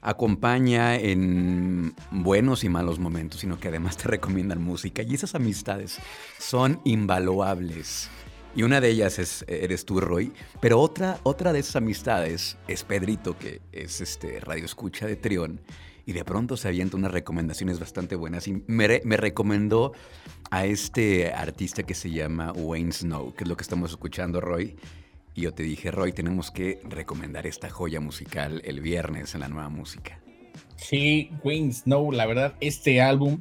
acompaña 0.02 0.96
en 0.96 1.94
buenos 2.12 2.64
y 2.64 2.70
malos 2.70 3.00
momentos, 3.00 3.42
sino 3.42 3.60
que 3.60 3.68
además 3.68 3.98
te 3.98 4.08
recomiendan 4.08 4.62
música. 4.62 5.04
Y 5.04 5.14
esas 5.14 5.36
amistades 5.36 5.98
son 6.38 6.82
invaluables. 6.84 8.10
Y 8.56 8.64
una 8.64 8.82
de 8.82 8.90
ellas 8.90 9.20
es, 9.20 9.46
eres 9.48 9.86
tú, 9.86 10.00
Roy. 10.00 10.34
Pero 10.60 10.80
otra, 10.80 11.20
otra 11.24 11.54
de 11.54 11.60
esas 11.60 11.76
amistades 11.78 12.58
es 12.68 12.84
Pedrito, 12.84 13.38
que 13.38 13.62
es 13.72 14.02
este 14.02 14.40
radio 14.40 14.66
escucha 14.66 15.06
de 15.06 15.16
Trión 15.16 15.62
y 16.10 16.12
de 16.12 16.26
pronto 16.26 16.58
se 16.58 16.68
avienta 16.68 16.98
unas 16.98 17.12
recomendaciones 17.12 17.80
bastante 17.80 18.16
buenas 18.16 18.48
y 18.48 18.64
me, 18.66 18.88
recomendó 19.16 19.94
a 20.50 20.66
este 20.66 21.32
artista 21.32 21.84
que 21.84 21.94
se 21.94 22.10
llama 22.10 22.52
Wayne 22.52 22.92
Snow, 22.92 23.36
que 23.36 23.44
es 23.44 23.48
lo 23.48 23.56
que 23.56 23.62
estamos 23.62 23.92
escuchando, 23.92 24.42
Roy. 24.42 24.76
Y 25.36 25.42
yo 25.42 25.54
te 25.54 25.64
dije, 25.64 25.92
Roy, 25.92 26.12
tenemos 26.12 26.52
que 26.52 26.80
recomendar 26.84 27.48
esta 27.48 27.70
joya 27.70 28.00
musical 28.00 28.62
el 28.66 28.82
viernes 28.82 29.34
en 29.36 29.42
la 29.42 29.48
nueva 29.48 29.70
música. 29.70 30.20
Sí, 30.76 31.32
Wayne 31.44 31.74
Snow, 31.74 32.12
la 32.12 32.26
verdad, 32.26 32.56
este 32.60 33.02
álbum 33.02 33.40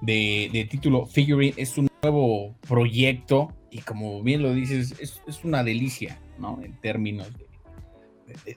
de, 0.00 0.66
título 0.70 1.06
Figurine 1.06 1.54
es 1.56 1.78
un 1.78 1.88
nuevo 2.02 2.54
proyecto 2.68 3.52
y 3.70 3.78
como 3.78 4.22
bien 4.22 4.42
lo 4.42 4.52
dices, 4.52 4.94
es, 5.00 5.44
una 5.44 5.64
delicia, 5.64 6.20
¿no? 6.38 6.60
En 6.62 6.78
términos 6.80 7.28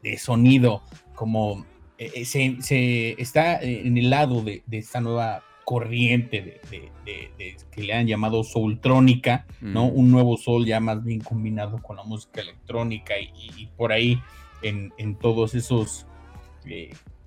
de 0.03 0.17
sonido, 0.17 0.84
como 1.15 1.65
eh, 1.97 2.12
eh, 2.15 2.25
se, 2.25 3.19
está 3.19 3.62
eh, 3.62 3.88
en 3.88 3.97
el 3.97 4.10
lado 4.10 4.43
de, 4.43 4.63
esta 4.71 5.01
nueva 5.01 5.43
corriente 5.67 6.62
de, 6.69 7.58
que 7.71 7.84
le 7.84 7.93
han 7.93 8.08
llamado 8.08 8.45
soultrónica, 8.45 9.45
¿no? 9.60 9.88
Mm. 9.88 9.97
Un 9.97 10.12
nuevo 10.12 10.38
soul 10.38 10.65
ya 10.65 10.80
más 10.80 11.03
bien 11.03 11.19
combinado 11.19 11.82
con 11.82 11.97
la 11.97 12.03
música 12.03 12.39
electrónica 12.39 13.15
y, 13.19 13.67
por 13.75 13.91
ahí 13.91 14.17
en, 14.62 15.15
todos 15.19 15.56
esos 15.56 16.08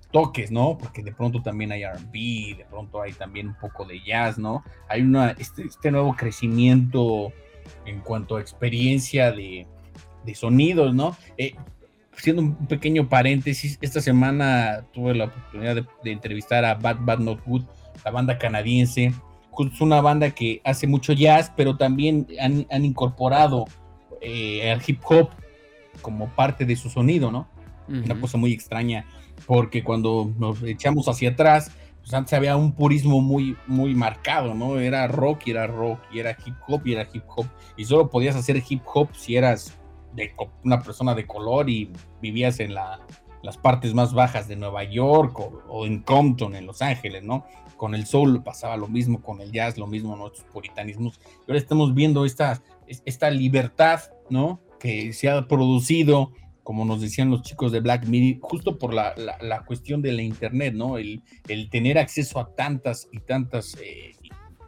toques, 0.09 0.49
¿no? 0.49 0.75
Porque 0.75 1.03
de 1.03 1.11
pronto 1.11 1.43
también 1.43 1.71
hay 1.71 1.85
RB, 1.85 2.57
de 2.57 2.65
pronto 2.67 3.03
hay 3.03 3.13
también 3.13 3.49
un 3.49 3.57
poco 3.61 3.85
de 3.85 4.01
jazz, 4.03 4.39
¿no? 4.39 4.63
Hay 4.89 5.03
una, 5.03 5.35
este, 5.37 5.61
este 5.61 5.91
nuevo 5.91 6.15
crecimiento 6.15 7.31
en 7.85 7.99
cuanto 7.99 8.37
a 8.37 8.41
experiencia 8.41 9.31
de, 9.31 9.67
sonidos, 10.33 10.95
¿no? 10.95 11.15
haciendo 12.17 12.41
un 12.41 12.67
pequeño 12.67 13.07
paréntesis, 13.07 13.77
esta 13.81 14.01
semana 14.01 14.85
tuve 14.93 15.13
la 15.13 15.25
oportunidad 15.25 15.75
de, 16.03 16.11
entrevistar 16.11 16.65
a 16.65 16.73
Bad 16.73 16.97
Bad 17.01 17.19
Not 17.19 17.45
Good, 17.45 17.65
la 18.03 18.11
banda 18.11 18.37
canadiense. 18.37 19.13
Es 19.73 19.81
una 19.81 20.01
banda 20.01 20.31
que 20.31 20.61
hace 20.63 20.87
mucho 20.87 21.13
jazz, 21.13 21.51
pero 21.55 21.77
también 21.77 22.27
han, 22.39 22.85
incorporado 22.85 23.65
eh, 24.21 24.71
el 24.71 24.81
hip 24.85 25.01
hop 25.05 25.29
como 26.01 26.29
parte 26.29 26.65
de 26.65 26.75
su 26.75 26.89
sonido, 26.89 27.31
¿no? 27.31 27.47
Una 27.87 28.19
cosa 28.19 28.37
muy 28.37 28.53
extraña, 28.53 29.05
porque 29.45 29.83
cuando 29.83 30.31
nos 30.39 30.63
echamos 30.63 31.09
hacia 31.09 31.31
atrás, 31.31 31.71
pues 31.99 32.13
antes 32.13 32.33
había 32.33 32.55
un 32.55 32.71
purismo 32.71 33.21
muy, 33.21 33.57
muy 33.67 33.93
marcado, 33.93 34.53
¿no? 34.53 34.79
Era 34.79 35.07
rock 35.07 35.47
y 35.47 35.51
era 35.51 35.67
rock, 35.67 35.99
y 36.11 36.19
era 36.19 36.37
hip 36.45 36.55
hop 36.67 36.81
y 36.85 36.93
era 36.93 37.07
hip 37.11 37.23
hop, 37.35 37.45
y 37.77 37.85
solo 37.85 38.09
podías 38.09 38.35
hacer 38.35 38.61
hip 38.67 38.81
hop 38.93 39.09
si 39.13 39.35
eras 39.35 39.77
de 40.13 40.33
una 40.63 40.81
persona 40.81 41.15
de 41.15 41.25
color 41.25 41.69
y 41.69 41.91
vivías 42.21 42.59
en 42.59 42.73
las 42.73 43.57
partes 43.61 43.93
más 43.93 44.13
bajas 44.13 44.47
de 44.47 44.55
Nueva 44.55 44.83
York 44.83 45.39
o, 45.39 45.85
en 45.85 46.01
Compton, 46.01 46.55
en 46.55 46.65
Los 46.65 46.81
Ángeles, 46.81 47.23
¿no? 47.23 47.45
Con 47.81 47.95
el 47.95 48.05
soul 48.05 48.43
pasaba 48.43 48.77
lo 48.77 48.87
mismo, 48.87 49.23
con 49.23 49.41
el 49.41 49.51
jazz 49.51 49.75
lo 49.79 49.87
mismo, 49.87 50.15
nuestros 50.15 50.45
puritanismos. 50.53 51.19
Y 51.25 51.49
ahora 51.49 51.57
estamos 51.57 51.95
viendo 51.95 52.25
esta, 52.25 52.61
esta 52.85 53.31
libertad, 53.31 54.01
¿no? 54.29 54.61
Que 54.79 55.13
se 55.13 55.31
ha 55.31 55.47
producido, 55.47 56.31
como 56.61 56.85
nos 56.85 57.01
decían 57.01 57.31
los 57.31 57.41
chicos 57.41 57.71
de 57.71 57.79
Black 57.79 58.05
Midi, 58.05 58.37
justo 58.39 58.77
por 58.77 58.93
la, 58.93 59.15
cuestión 59.65 60.03
de 60.03 60.11
la 60.11 60.21
Internet, 60.21 60.75
¿no? 60.75 60.99
El, 60.99 61.23
el, 61.47 61.71
tener 61.71 61.97
acceso 61.97 62.39
a 62.39 62.53
tantas 62.53 63.09
y 63.11 63.17
tantas 63.17 63.75
eh, 63.81 64.11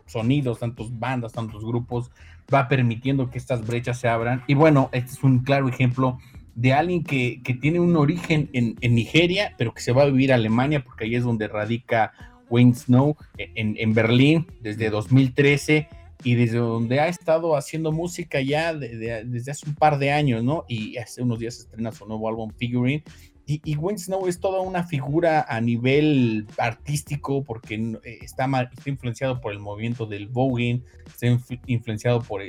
sonidos, 0.08 0.58
tantos 0.58 0.98
bandas, 0.98 1.34
tantos 1.34 1.64
grupos, 1.64 2.10
va 2.52 2.68
permitiendo 2.68 3.30
que 3.30 3.38
estas 3.38 3.64
brechas 3.64 4.00
se 4.00 4.08
abran. 4.08 4.44
Y 4.48 4.56
bueno, 4.56 4.90
este 4.92 5.12
es 5.12 5.24
un 5.24 5.44
claro 5.44 5.70
ejemplo 5.70 6.18
de 6.56 6.74
alguien 6.74 7.04
que, 7.04 7.42
tiene 7.62 7.80
un 7.80 7.96
origen 7.96 8.50
en, 8.54 8.96
Nigeria, 8.96 9.54
pero 9.56 9.72
que 9.72 9.82
se 9.82 9.92
va 9.92 10.02
a 10.02 10.06
vivir 10.06 10.32
a 10.32 10.36
Alemania, 10.36 10.84
porque 10.84 11.06
ahí 11.06 11.14
es 11.14 11.24
donde 11.24 11.48
radica 11.48 12.12
Wayne 12.54 12.76
Snow, 12.76 13.18
en, 13.38 13.76
en 13.80 13.94
Berlín, 13.96 14.46
desde 14.62 14.92
2013 14.92 15.88
y 16.24 16.36
desde 16.36 16.58
donde 16.58 17.00
ha 17.00 17.08
estado 17.08 17.56
haciendo 17.56 17.92
música 17.92 18.40
ya 18.42 18.74
desde 18.74 19.52
hace 19.52 19.68
un 19.68 19.76
par 19.76 19.98
de 19.98 20.12
años, 20.12 20.44
¿no? 20.44 20.64
Y 20.68 20.98
hace 20.98 21.24
unos 21.24 21.40
días 21.40 21.58
estrena 21.58 21.92
su 21.92 22.06
nuevo 22.06 22.30
álbum 22.30 22.52
Figurine. 22.56 23.04
Y, 23.46 23.60
y 23.66 23.76
Wayne 23.76 24.00
Snow 24.00 24.28
es 24.28 24.40
toda 24.40 24.62
una 24.62 24.84
figura 24.84 25.46
a 25.50 25.60
nivel 25.60 26.48
artístico 26.58 27.44
porque 27.44 27.76
eh, 27.76 28.20
está, 28.22 28.46
está 28.46 28.90
influenciado 28.90 29.42
por 29.42 29.52
el 29.52 29.60
movimiento 29.60 30.06
del 30.06 30.28
voguing, 30.28 30.82
está 31.06 31.28
influenciado 31.66 32.22
por 32.22 32.42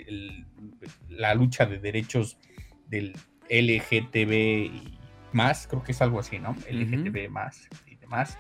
la 1.09 1.35
lucha 1.35 1.67
de 1.67 1.79
derechos 1.79 2.37
del 2.89 3.15
LGTB 3.51 4.33
y 4.67 4.99
más, 5.33 5.67
creo 5.67 5.83
que 5.83 5.93
es 5.93 6.01
algo 6.01 6.21
así, 6.21 6.39
¿no? 6.39 6.55
LGTB 6.71 7.29
más 7.29 7.69
y 7.89 7.97
demás 7.97 8.39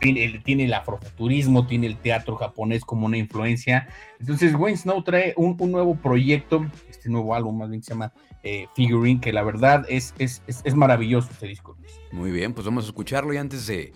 tiene, 0.00 0.40
tiene 0.44 0.64
el 0.64 0.74
afrofuturismo, 0.74 1.66
tiene 1.66 1.86
el 1.86 1.96
teatro 1.96 2.36
japonés 2.36 2.84
como 2.84 3.06
una 3.06 3.18
influencia. 3.18 3.88
Entonces, 4.20 4.54
Wayne 4.54 4.76
Snow 4.76 5.02
trae 5.02 5.34
un, 5.36 5.56
nuevo 5.70 5.94
proyecto, 5.96 6.66
este 6.88 7.08
nuevo 7.08 7.34
álbum 7.34 7.58
más 7.58 7.70
bien 7.70 7.82
se 7.82 7.90
llama 7.90 8.12
eh, 8.42 8.66
Figurine, 8.74 9.20
que 9.20 9.32
la 9.32 9.42
verdad 9.42 9.84
es, 9.88 10.14
es, 10.18 10.74
maravilloso 10.74 11.28
este 11.32 11.46
disco. 11.46 11.76
Muy 12.12 12.30
bien, 12.30 12.54
pues 12.54 12.64
vamos 12.64 12.84
a 12.84 12.88
escucharlo 12.88 13.32
y 13.32 13.36
antes 13.36 13.66
de, 13.66 13.92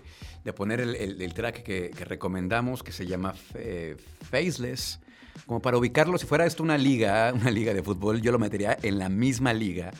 poner 0.55 0.81
el, 0.81 1.33
track 1.33 1.63
que, 1.63 1.91
recomendamos, 2.05 2.83
que 2.83 2.91
se 2.91 3.05
llama 3.05 3.33
eh, 3.55 3.95
Faceless, 4.29 4.99
como 5.45 5.61
para 5.61 5.77
ubicarlo, 5.77 6.17
si 6.17 6.25
fuera 6.25 6.45
esto 6.45 6.63
una 6.63 6.77
liga, 6.77 7.33
una 7.39 7.51
liga 7.51 7.73
de 7.73 7.83
fútbol, 7.83 8.21
yo 8.21 8.31
lo 8.31 8.39
metería 8.39 8.77
en 8.81 8.99
la 8.99 9.09
misma 9.09 9.53
liga 9.53 9.91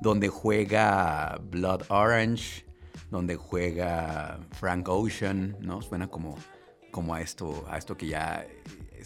donde 0.00 0.28
juega 0.28 1.38
Blood 1.42 1.82
Orange, 1.88 2.64
donde 3.10 3.36
juega 3.36 4.40
Frank 4.52 4.88
Ocean, 4.88 5.56
¿no? 5.60 5.82
Suena 5.82 6.08
como, 6.08 6.36
como 6.90 7.14
a, 7.14 7.20
esto, 7.20 7.64
a 7.68 7.78
esto 7.78 7.96
que 7.96 8.06
ya 8.06 8.46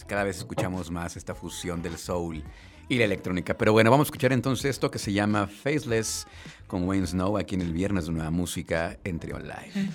cada 0.07 0.25
vez 0.25 0.38
escuchamos 0.38 0.90
más, 0.90 1.17
esta 1.17 1.35
fusión 1.35 1.83
del 1.83 1.97
soul 1.97 2.43
y 2.88 2.99
la 2.99 3.05
electrónica. 3.05 3.57
Pero 3.57 3.73
bueno, 3.73 3.90
vamos 3.90 4.07
a 4.07 4.09
escuchar 4.09 4.33
entonces 4.33 4.67
esto 4.67 4.90
que 4.90 4.99
se 4.99 5.12
llama 5.12 5.47
Faceless 5.47 6.27
con 6.67 6.87
Wayne 6.87 7.07
Snow 7.07 7.38
aquí 7.38 7.55
en 7.55 7.62
el 7.62 7.73
viernes 7.73 8.07
de 8.07 8.12
Nueva 8.12 8.31
Música 8.31 8.99
entre 9.05 9.33
Online. 9.33 9.90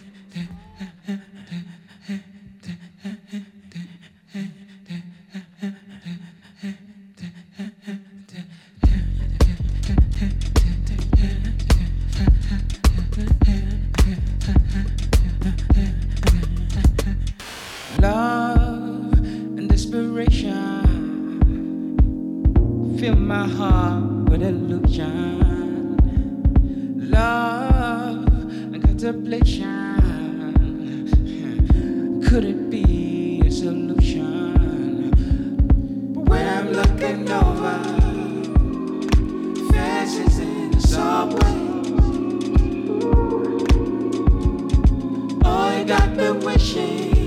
Love 17.99 19.13
and 19.13 19.69
desperation. 19.69 20.85
Fill 22.99 23.15
my 23.15 23.47
heart 23.47 24.29
with 24.29 24.41
illusion. 24.41 25.97
Love 27.09 28.27
and 28.73 28.83
contemplation. 28.83 29.75
Could 32.27 32.45
it 32.45 32.69
be 32.69 33.41
a 33.45 33.51
solution? 33.51 35.11
But 36.13 36.29
when 36.29 36.47
i'm 36.47 36.71
looking 36.71 37.31
over 37.31 37.79
faces 39.73 40.39
in 40.39 40.71
the 40.71 40.81
subway. 40.81 41.69
Got 45.89 46.15
me 46.17 46.29
wishing 46.45 47.18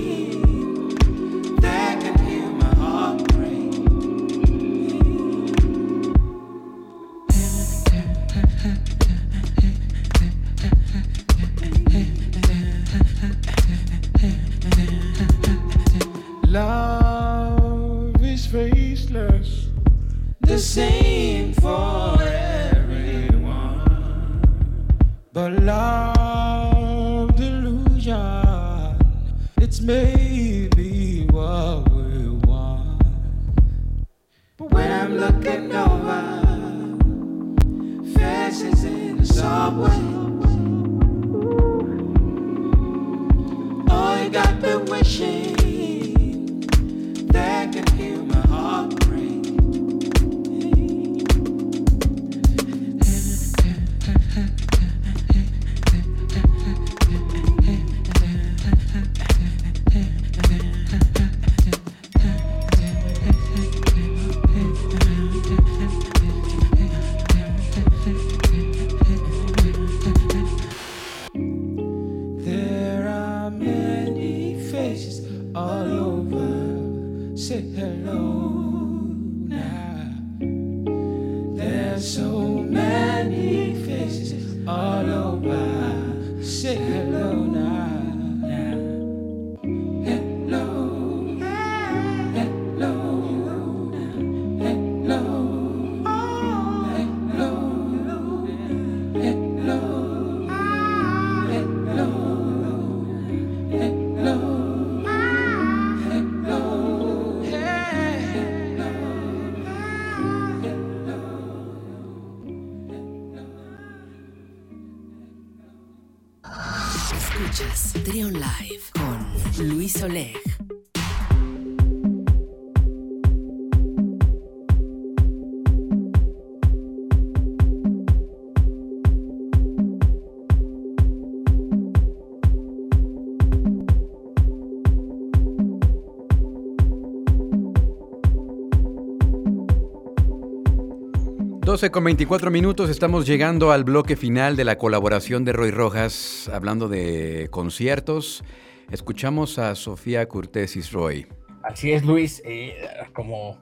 12 141.73 141.89
con 141.89 142.03
24 142.03 142.51
minutos, 142.51 142.87
estamos 142.91 143.25
llegando 143.25 143.71
al 143.71 143.83
bloque 143.83 144.15
final 144.15 144.55
de 144.55 144.63
la 144.63 144.77
colaboración 144.77 145.43
de 145.43 145.53
Roy 145.53 145.71
Rojas, 145.71 146.47
hablando 146.53 146.87
de 146.87 147.47
conciertos. 147.49 148.43
Escuchamos 148.91 149.57
a 149.57 149.73
Sofía 149.73 150.27
Cortés 150.27 150.91
Roy. 150.91 151.25
Así 151.63 151.91
es, 151.91 152.05
Luis. 152.05 152.43
Eh, 152.45 152.75
como 153.13 153.57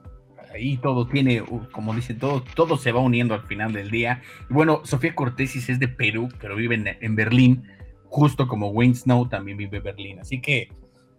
ahí 0.52 0.76
todo 0.76 1.06
tiene, 1.08 1.42
como 1.72 1.94
dice, 1.94 2.12
todo, 2.12 2.44
todo 2.54 2.76
se 2.76 2.92
va 2.92 3.00
uniendo 3.00 3.32
al 3.32 3.46
final 3.46 3.72
del 3.72 3.90
día. 3.90 4.20
Bueno, 4.50 4.82
Sofía 4.84 5.14
Cortésis 5.14 5.70
es 5.70 5.80
de 5.80 5.88
Perú, 5.88 6.28
pero 6.38 6.54
vive 6.54 6.98
en, 7.00 7.16
Berlín, 7.16 7.66
justo 8.10 8.46
como 8.46 8.68
Wayne 8.72 8.94
Snow 8.94 9.30
también 9.30 9.56
vive 9.56 9.78
en 9.78 9.84
Berlín. 9.84 10.20
Así 10.20 10.42
que 10.42 10.68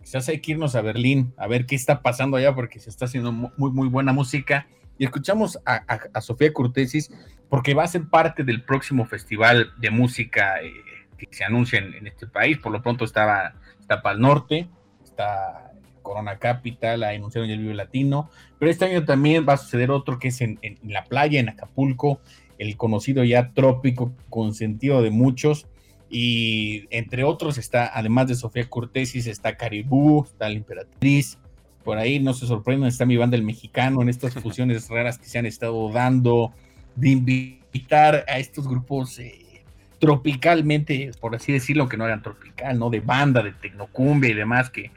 quizás 0.03 0.29
hay 0.29 0.41
que 0.41 0.51
irnos 0.51 0.75
a 0.75 0.81
Berlín 0.81 1.33
a 1.37 1.47
ver 1.47 1.65
qué 1.65 1.73
está 1.73 2.03
pasando 2.03 2.37
allá, 2.37 2.53
porque 2.53 2.79
se 2.79 2.91
está 2.91 3.05
haciendo 3.05 3.31
muy, 3.31 3.71
muy 3.71 3.87
buena 3.87 4.13
música. 4.13 4.67
Y 4.97 5.05
escuchamos 5.05 5.59
a, 5.65 6.21
Sofía 6.21 6.53
Cortesis 6.53 7.11
porque 7.49 7.73
va 7.73 7.83
a 7.83 7.87
ser 7.87 8.07
parte 8.09 8.43
del 8.43 8.63
próximo 8.63 9.05
festival 9.05 9.71
de 9.77 9.89
música 9.89 10.61
eh, 10.61 10.71
que 11.17 11.27
se 11.31 11.43
anuncia 11.43 11.79
en, 11.79 12.07
este 12.07 12.27
país. 12.27 12.57
Por 12.57 12.71
lo 12.71 12.81
pronto 12.81 13.05
estaba, 13.05 13.53
está 13.79 14.01
Pal 14.01 14.19
Norte, 14.19 14.67
está 15.03 15.71
Corona 16.01 16.37
Capital, 16.37 17.03
ahí 17.03 17.17
anunciaron 17.17 17.49
el 17.49 17.59
Vive 17.59 17.75
Latino, 17.75 18.29
pero 18.59 18.71
este 18.71 18.85
año 18.85 19.05
también 19.05 19.45
va 19.47 19.53
a 19.53 19.57
suceder 19.57 19.91
otro 19.91 20.19
que 20.19 20.29
es 20.29 20.41
en 20.41 20.59
la 20.83 21.05
playa, 21.05 21.39
en 21.39 21.49
Acapulco, 21.49 22.19
el 22.57 22.77
conocido 22.77 23.23
ya 23.23 23.51
trópico 23.53 24.13
consentido 24.29 25.01
de 25.01 25.11
muchos. 25.11 25.67
Y 26.09 26.85
entre 26.91 27.23
otros 27.23 27.57
está, 27.57 27.89
además 27.91 28.27
de 28.27 28.35
Sofía 28.35 28.69
Cortesis, 28.69 29.25
está 29.25 29.57
Caribú, 29.57 30.23
está 30.23 30.47
la 30.47 30.55
Imperatriz, 30.55 31.39
por 31.83 31.97
ahí 31.97 32.19
no 32.19 32.33
se 32.33 32.45
sorprendan, 32.47 32.87
está 32.89 33.05
mi 33.05 33.17
banda 33.17 33.35
el 33.37 33.43
mexicano 33.43 34.01
en 34.01 34.09
estas 34.09 34.33
fusiones 34.41 34.89
raras 34.89 35.17
que 35.17 35.25
se 35.25 35.37
han 35.39 35.45
estado 35.45 35.91
dando, 35.91 36.53
de 36.95 37.09
invitar 37.09 38.25
a 38.27 38.37
estos 38.39 38.67
grupos 38.67 39.17
eh, 39.19 39.63
tropicalmente, 39.99 41.11
por 41.19 41.35
así 41.35 41.51
decirlo, 41.53 41.89
que 41.89 41.97
no 41.97 42.05
hagan 42.05 42.21
tropical, 42.21 42.77
¿no? 42.77 42.89
De 42.89 42.99
banda, 42.99 43.41
de 43.41 43.51
tecnocumbia 43.53 44.29
y 44.29 44.33
demás, 44.33 44.69
que 44.69 44.91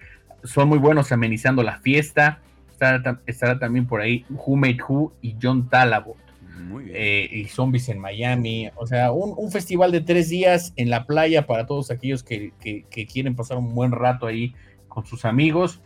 son 0.45 0.69
muy 0.69 0.79
buenos 0.79 1.11
amenizando 1.13 1.63
la 1.63 1.79
fiesta. 1.79 2.41
Estará, 2.71 3.21
estará 3.27 3.59
también 3.59 3.87
por 3.87 4.01
ahí 4.03 4.25
Who 4.29 4.57
Made 4.57 4.79
Who 4.87 5.13
y 5.23 5.35
John 5.41 5.71
Talabot 5.71 6.17
Muy 6.69 6.85
bien. 6.85 6.97
eh, 6.99 7.29
y 7.33 7.45
Zombies 7.47 7.89
en 7.89 7.99
Miami. 7.99 8.69
O 8.77 8.87
sea, 8.87 9.13
un, 9.13 9.33
un 9.37 9.51
festival 9.51 9.93
de 9.93 10.03
tres 10.03 10.29
días 10.29 10.75
en 10.77 10.91
la 10.91 11.07
playa 11.07 11.47
para 11.47 11.67
todos 11.67 11.91
aquellos 11.91 12.23
que, 12.23 12.53
que- 12.61 12.85
que 12.91 13.07
quieren 13.07 13.35
pasar 13.35 13.57
un 13.57 13.75
buen 13.75 13.93
rato 13.93 14.27
ahí 14.27 14.55
con 14.89 15.07
sus 15.07 15.25
amigos 15.25 15.81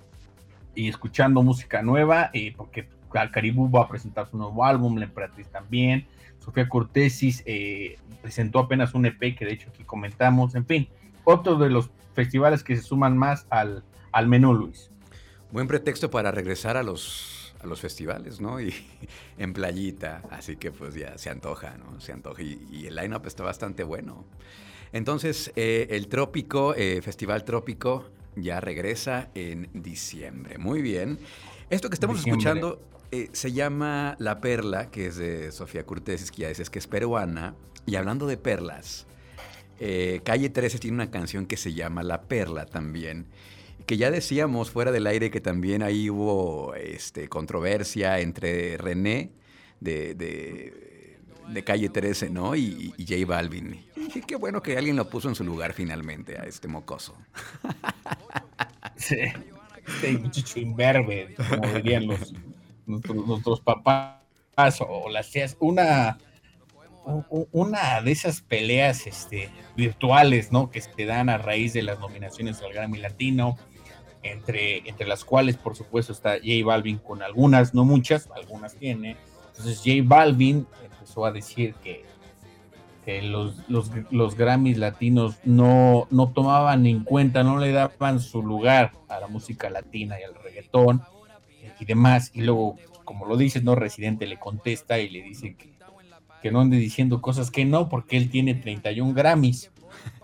y 0.75 0.89
escuchando 0.89 1.43
música 1.43 1.83
nueva, 1.83 2.31
eh, 2.33 2.55
porque 2.57 2.89
Cal 3.13 3.31
Caribú 3.31 3.71
va 3.71 3.83
a 3.83 3.89
presentar 3.89 4.29
su 4.29 4.37
nuevo 4.37 4.65
álbum, 4.65 4.97
La 4.97 5.05
Emperatriz 5.05 5.49
también. 5.49 6.07
Sofía 6.39 6.69
Cortesis 6.69 7.43
eh, 7.47 7.99
presentó 8.23 8.61
apenas 8.61 8.95
un 8.95 9.07
EP 9.07 9.37
que 9.37 9.45
de 9.45 9.53
hecho 9.53 9.71
aquí 9.71 9.85
comentamos. 9.85 10.55
En 10.55 10.65
fin, 10.65 10.89
otro 11.25 11.57
de 11.57 11.71
los 11.71 11.91
festivales 12.15 12.63
que 12.63 12.77
se 12.77 12.83
suman 12.83 13.19
más 13.19 13.47
al, 13.51 13.85
al 14.13 14.27
menú, 14.27 14.55
Luis. 14.55 14.91
Buen 15.51 15.67
pretexto 15.67 16.11
para 16.11 16.31
regresar 16.31 16.77
a 16.77 16.83
los, 16.83 17.55
a 17.61 17.67
los 17.67 17.81
festivales, 17.81 18.41
¿no? 18.41 18.61
Y 18.61 18.73
en 19.39 19.53
playita, 19.53 20.23
así 20.31 20.57
que 20.57 20.71
pues 20.71 20.95
ya 20.95 21.19
se 21.19 21.31
antoja, 21.31 21.77
¿no? 21.77 22.01
Se 22.01 22.13
antoja 22.13 22.43
y, 22.43 22.87
el 22.87 22.95
line-up 22.95 23.27
está 23.27 23.43
bastante 23.43 23.85
bueno. 23.85 24.25
Entonces, 24.93 25.53
eh, 25.57 25.89
el 25.91 26.09
Trópico, 26.09 26.75
Festival 26.75 27.45
Trópico, 27.45 28.11
ya 28.37 28.61
regresa 28.61 29.29
en 29.35 29.69
diciembre. 29.73 30.59
Muy 30.59 30.83
bien. 30.83 31.19
Esto 31.71 31.89
que 31.91 31.95
estamos 31.95 32.17
Diciembre. 32.19 32.39
escuchando 32.49 32.83
eh, 33.13 33.29
se 33.33 33.53
llama 33.53 34.17
La 34.19 34.41
Perla, 34.41 34.91
que 34.91 35.07
es 35.07 35.17
de 35.17 35.53
Sofía 35.53 35.85
Cortés, 35.85 36.31
que 36.31 36.43
ya 36.43 36.49
dices 36.49 36.71
que 36.71 36.79
es 36.79 36.87
peruana. 36.87 37.55
Y 37.87 37.97
hablando 37.97 38.27
de 38.27 38.37
perlas, 38.37 39.07
eh, 39.81 40.21
Calle 40.25 40.51
13 40.51 40.79
tiene 40.79 40.95
una 40.97 41.11
canción 41.11 41.47
que 41.47 41.57
se 41.57 41.73
llama 41.73 42.03
La 42.03 42.23
Perla 42.23 42.67
también. 42.67 43.27
Que 43.87 43.97
ya 43.97 44.11
decíamos 44.11 44.71
fuera 44.71 44.93
del 44.93 45.07
aire 45.07 45.31
que 45.31 45.41
también 45.41 45.83
ahí 45.83 46.11
hubo 46.11 46.75
este, 46.75 47.29
controversia 47.29 48.21
entre 48.21 48.77
René 48.77 49.33
de, 49.81 50.15
de- 50.15 50.90
de 51.53 51.65
Calle 51.65 51.89
13, 51.89 52.31
¿no? 52.31 52.55
Y, 52.57 52.95
y 52.97 53.07
J 53.07 53.27
Balvin. 53.27 53.85
Y 53.97 54.21
qué 54.23 54.37
bueno 54.37 54.63
que 54.63 54.77
alguien 54.77 54.97
lo 54.97 55.09
puso 55.09 55.29
en 55.29 55.35
su 55.35 55.45
lugar 55.45 55.73
finalmente 55.73 56.39
a 56.39 56.45
este 56.45 56.69
mocoso. 56.69 57.17
Sí. 58.97 59.17
Este 59.87 60.13
muchacho 60.19 60.61
imberbe, 60.61 61.35
como 61.49 61.67
dirían 61.69 62.07
los, 62.07 62.35
nuestros, 62.87 63.61
papás 63.61 64.21
o 64.81 65.09
las 65.09 65.31
tías. 65.31 65.57
Una, 65.59 66.19
una 67.51 68.03
de 68.03 68.13
esas 68.13 68.43
peleas 68.43 69.07
este, 69.07 69.51
virtuales, 69.75 70.53
¿no? 70.53 70.71
Que 70.71 70.81
se 70.83 71.07
dan 71.07 71.31
a 71.31 71.39
raíz 71.39 71.73
de 71.73 71.83
las 71.83 71.99
nominaciones 71.99 72.61
al 72.61 72.73
Grammy 72.73 72.99
Latino, 72.99 73.57
entre, 74.23 74.89
entre 74.89 75.07
las 75.07 75.25
cuales, 75.25 75.57
por 75.57 75.77
supuesto, 75.77 76.13
está 76.13 76.33
J 76.35 76.65
Balvin 76.65 76.99
con 76.99 77.23
algunas, 77.23 77.75
no 77.75 77.85
muchas, 77.85 78.29
algunas 78.35 78.75
tiene. 78.75 79.17
Entonces, 79.57 79.79
J 79.79 80.03
Balvin 80.05 80.67
empezó 81.11 81.27
a 81.27 81.33
decir 81.33 81.75
que 81.83 82.05
que 83.05 83.23
los, 83.23 83.55
los, 83.69 83.91
los 84.11 84.37
Grammys 84.37 84.77
latinos 84.77 85.39
no, 85.45 86.07
no 86.11 86.29
tomaban 86.29 86.85
en 86.85 87.03
cuenta, 87.03 87.43
no 87.43 87.59
le 87.59 87.73
daban 87.73 88.21
su 88.21 88.43
lugar 88.43 88.93
a 89.09 89.21
la 89.21 89.27
música 89.27 89.71
latina 89.71 90.21
y 90.21 90.25
al 90.25 90.35
reggaetón 90.35 91.03
y 91.81 91.87
demás. 91.87 92.31
Y 92.35 92.43
luego, 92.43 92.77
como 93.05 93.25
lo 93.25 93.39
dices, 93.39 93.65
¿no? 93.65 93.75
Residente 93.75 94.27
le 94.27 94.39
contesta 94.39 94.99
y 94.99 95.09
le 95.09 95.23
dice 95.23 95.57
que, 95.57 95.73
que 96.43 96.51
no 96.51 96.61
ande 96.61 96.77
diciendo 96.77 97.23
cosas 97.23 97.51
que 97.51 97.65
no, 97.65 97.89
porque 97.89 98.19
él 98.19 98.29
tiene 98.29 98.55
31 98.55 99.15
Grammys. 99.15 99.71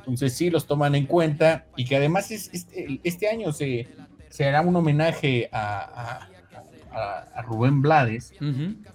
Entonces 0.00 0.34
sí 0.34 0.50
los 0.50 0.66
toman 0.66 0.94
en 0.94 1.06
cuenta 1.06 1.64
y 1.76 1.86
que 1.86 1.96
además 1.96 2.30
es, 2.30 2.50
este, 2.52 3.00
este 3.04 3.30
año 3.30 3.52
se, 3.52 3.88
se 4.28 4.44
hará 4.44 4.60
un 4.60 4.76
homenaje 4.76 5.48
a, 5.50 6.28
a- 6.96 7.42
Rubén 7.42 7.82
Blades 7.82 8.32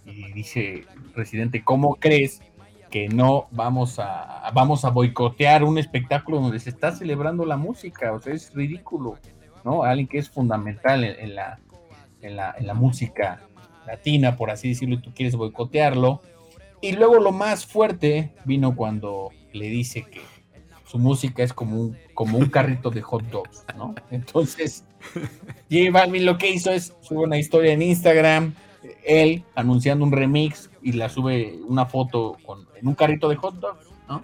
y 0.06 0.32
dice, 0.34 0.86
Residente, 1.16 1.64
¿cómo 1.64 1.95
crees 1.95 2.41
que 2.89 3.08
no 3.08 3.47
vamos 3.52 3.99
a 3.99 4.52
vamos 4.54 4.84
a 4.84 4.89
boicotear 4.89 5.64
un 5.64 5.78
espectáculo 5.78 6.41
donde 6.41 6.60
se 6.60 6.70
está 6.70 6.91
celebrando 6.91 7.45
la 7.45 7.58
música? 7.58 8.12
O 8.14 8.20
sea, 8.20 8.34
es 8.34 8.54
ridículo, 8.54 9.18
¿no? 9.64 9.84
Alguien 9.84 10.08
que 10.08 10.18
es 10.18 10.30
fundamental 10.30 11.04
en, 11.04 11.20
en 11.20 11.36
la, 11.36 11.60
en, 12.22 12.36
la, 12.36 12.54
en 12.58 12.68
la 12.68 12.74
música 12.74 13.39
latina, 13.88 14.36
por 14.36 14.52
así 14.52 14.70
decirlo, 14.70 14.95
y 14.95 15.02
tú 15.02 15.12
quieres 15.14 15.36
boicotearlo. 15.36 16.22
Y 16.82 16.93
luego 16.93 17.20
lo 17.20 17.32
más 17.32 17.66
fuerte 17.66 18.34
vino 18.43 18.76
cuando 18.76 19.30
le 19.54 19.70
dice 19.70 20.04
que 20.04 20.22
su 20.86 20.97
música 20.99 21.43
es 21.43 21.54
como 21.54 21.80
un, 21.80 21.97
como 22.14 22.38
un 22.38 22.47
carrito 22.47 22.89
de 22.89 23.02
hot 23.02 23.24
dogs, 23.30 23.64
¿no? 23.78 23.95
Entonces, 24.10 24.84
J 25.72 25.91
Balvin 25.91 26.26
lo 26.26 26.38
que 26.38 26.49
hizo 26.49 26.72
es 26.72 26.93
sube 27.02 27.24
una 27.24 27.38
historia 27.38 27.74
en 27.74 27.82
Instagram, 27.82 28.54
él 29.06 29.43
anunciando 29.56 30.06
un 30.06 30.12
remix 30.12 30.70
y 30.82 30.93
la 30.93 31.10
sube 31.10 31.60
una 31.68 31.86
foto 31.86 32.38
con, 32.45 32.68
en 32.76 32.88
un 32.88 32.95
carrito 32.95 33.30
de 33.30 33.36
hot 33.36 33.56
dogs, 33.56 33.88
¿no? 34.08 34.24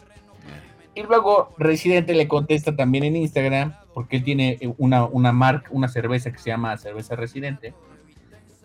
Y 0.96 1.04
luego 1.04 1.54
Residente 1.58 2.14
le 2.14 2.28
contesta 2.28 2.76
también 2.76 3.04
en 3.04 3.16
Instagram, 3.16 3.76
porque 3.94 4.18
él 4.18 4.24
tiene 4.24 4.60
una, 4.78 5.06
una 5.06 5.32
marca, 5.32 5.70
una 5.72 5.88
cerveza 5.88 6.32
que 6.32 6.40
se 6.40 6.50
llama 6.50 6.78
Cerveza 6.78 7.16
Residente, 7.16 7.74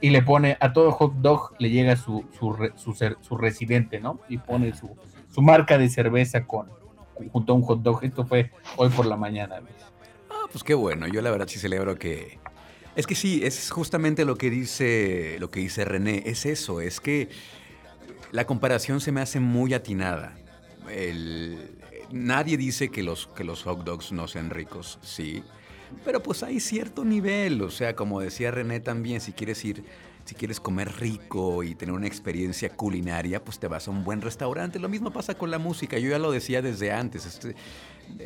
y 0.02 0.10
le 0.10 0.22
pone 0.22 0.56
a 0.60 0.72
todo 0.72 0.90
hot 0.90 1.14
dog 1.14 1.54
le 1.58 1.70
llega 1.70 1.96
su, 1.96 2.24
su, 2.38 2.54
su, 3.20 3.36
residente, 3.36 4.00
¿no? 4.00 4.18
Y 4.28 4.38
pone 4.38 4.74
su, 4.74 4.90
marca 5.40 5.78
de 5.78 5.88
cerveza 5.88 6.44
con 6.44 6.68
junto 7.30 7.52
a 7.52 7.56
un 7.56 7.62
hot 7.62 7.82
dog. 7.82 8.02
Esto 8.02 8.26
fue 8.26 8.50
hoy 8.76 8.88
por 8.88 9.06
la 9.06 9.16
mañana. 9.16 9.60
Luis. 9.60 9.91
Pues 10.52 10.62
qué 10.64 10.74
bueno. 10.74 11.08
Yo 11.08 11.20
la 11.22 11.30
verdad 11.30 11.48
sí 11.48 11.58
celebro 11.58 11.96
que. 11.96 12.38
Es 12.94 13.06
que 13.06 13.14
sí, 13.14 13.40
es 13.42 13.70
justamente 13.70 14.24
lo 14.24 14.36
que 14.36 14.50
dice. 14.50 15.36
Lo 15.40 15.50
que 15.50 15.60
dice 15.60 15.84
René. 15.84 16.22
Es 16.26 16.46
eso. 16.46 16.80
Es 16.80 17.00
que 17.00 17.30
la 18.32 18.46
comparación 18.46 19.00
se 19.00 19.12
me 19.12 19.20
hace 19.20 19.40
muy 19.40 19.74
atinada. 19.74 20.36
Nadie 22.10 22.56
dice 22.58 22.90
que 22.90 23.02
los, 23.02 23.26
que 23.28 23.44
los 23.44 23.62
hot 23.62 23.84
dogs 23.84 24.12
no 24.12 24.28
sean 24.28 24.50
ricos, 24.50 24.98
sí. 25.02 25.42
Pero 26.04 26.22
pues 26.22 26.42
hay 26.42 26.60
cierto 26.60 27.04
nivel. 27.04 27.62
O 27.62 27.70
sea, 27.70 27.96
como 27.96 28.20
decía 28.20 28.50
René 28.50 28.80
también, 28.80 29.20
si 29.20 29.32
quieres 29.32 29.64
ir. 29.64 29.84
Si 30.24 30.34
quieres 30.36 30.60
comer 30.60 30.90
rico 31.00 31.62
y 31.62 31.74
tener 31.74 31.94
una 31.94 32.06
experiencia 32.06 32.70
culinaria, 32.70 33.42
pues 33.44 33.58
te 33.58 33.66
vas 33.66 33.88
a 33.88 33.90
un 33.90 34.04
buen 34.04 34.20
restaurante. 34.20 34.78
Lo 34.78 34.88
mismo 34.88 35.12
pasa 35.12 35.34
con 35.34 35.50
la 35.50 35.58
música. 35.58 35.98
Yo 35.98 36.10
ya 36.10 36.18
lo 36.18 36.30
decía 36.30 36.62
desde 36.62 36.92
antes. 36.92 37.26
Este, 37.26 37.56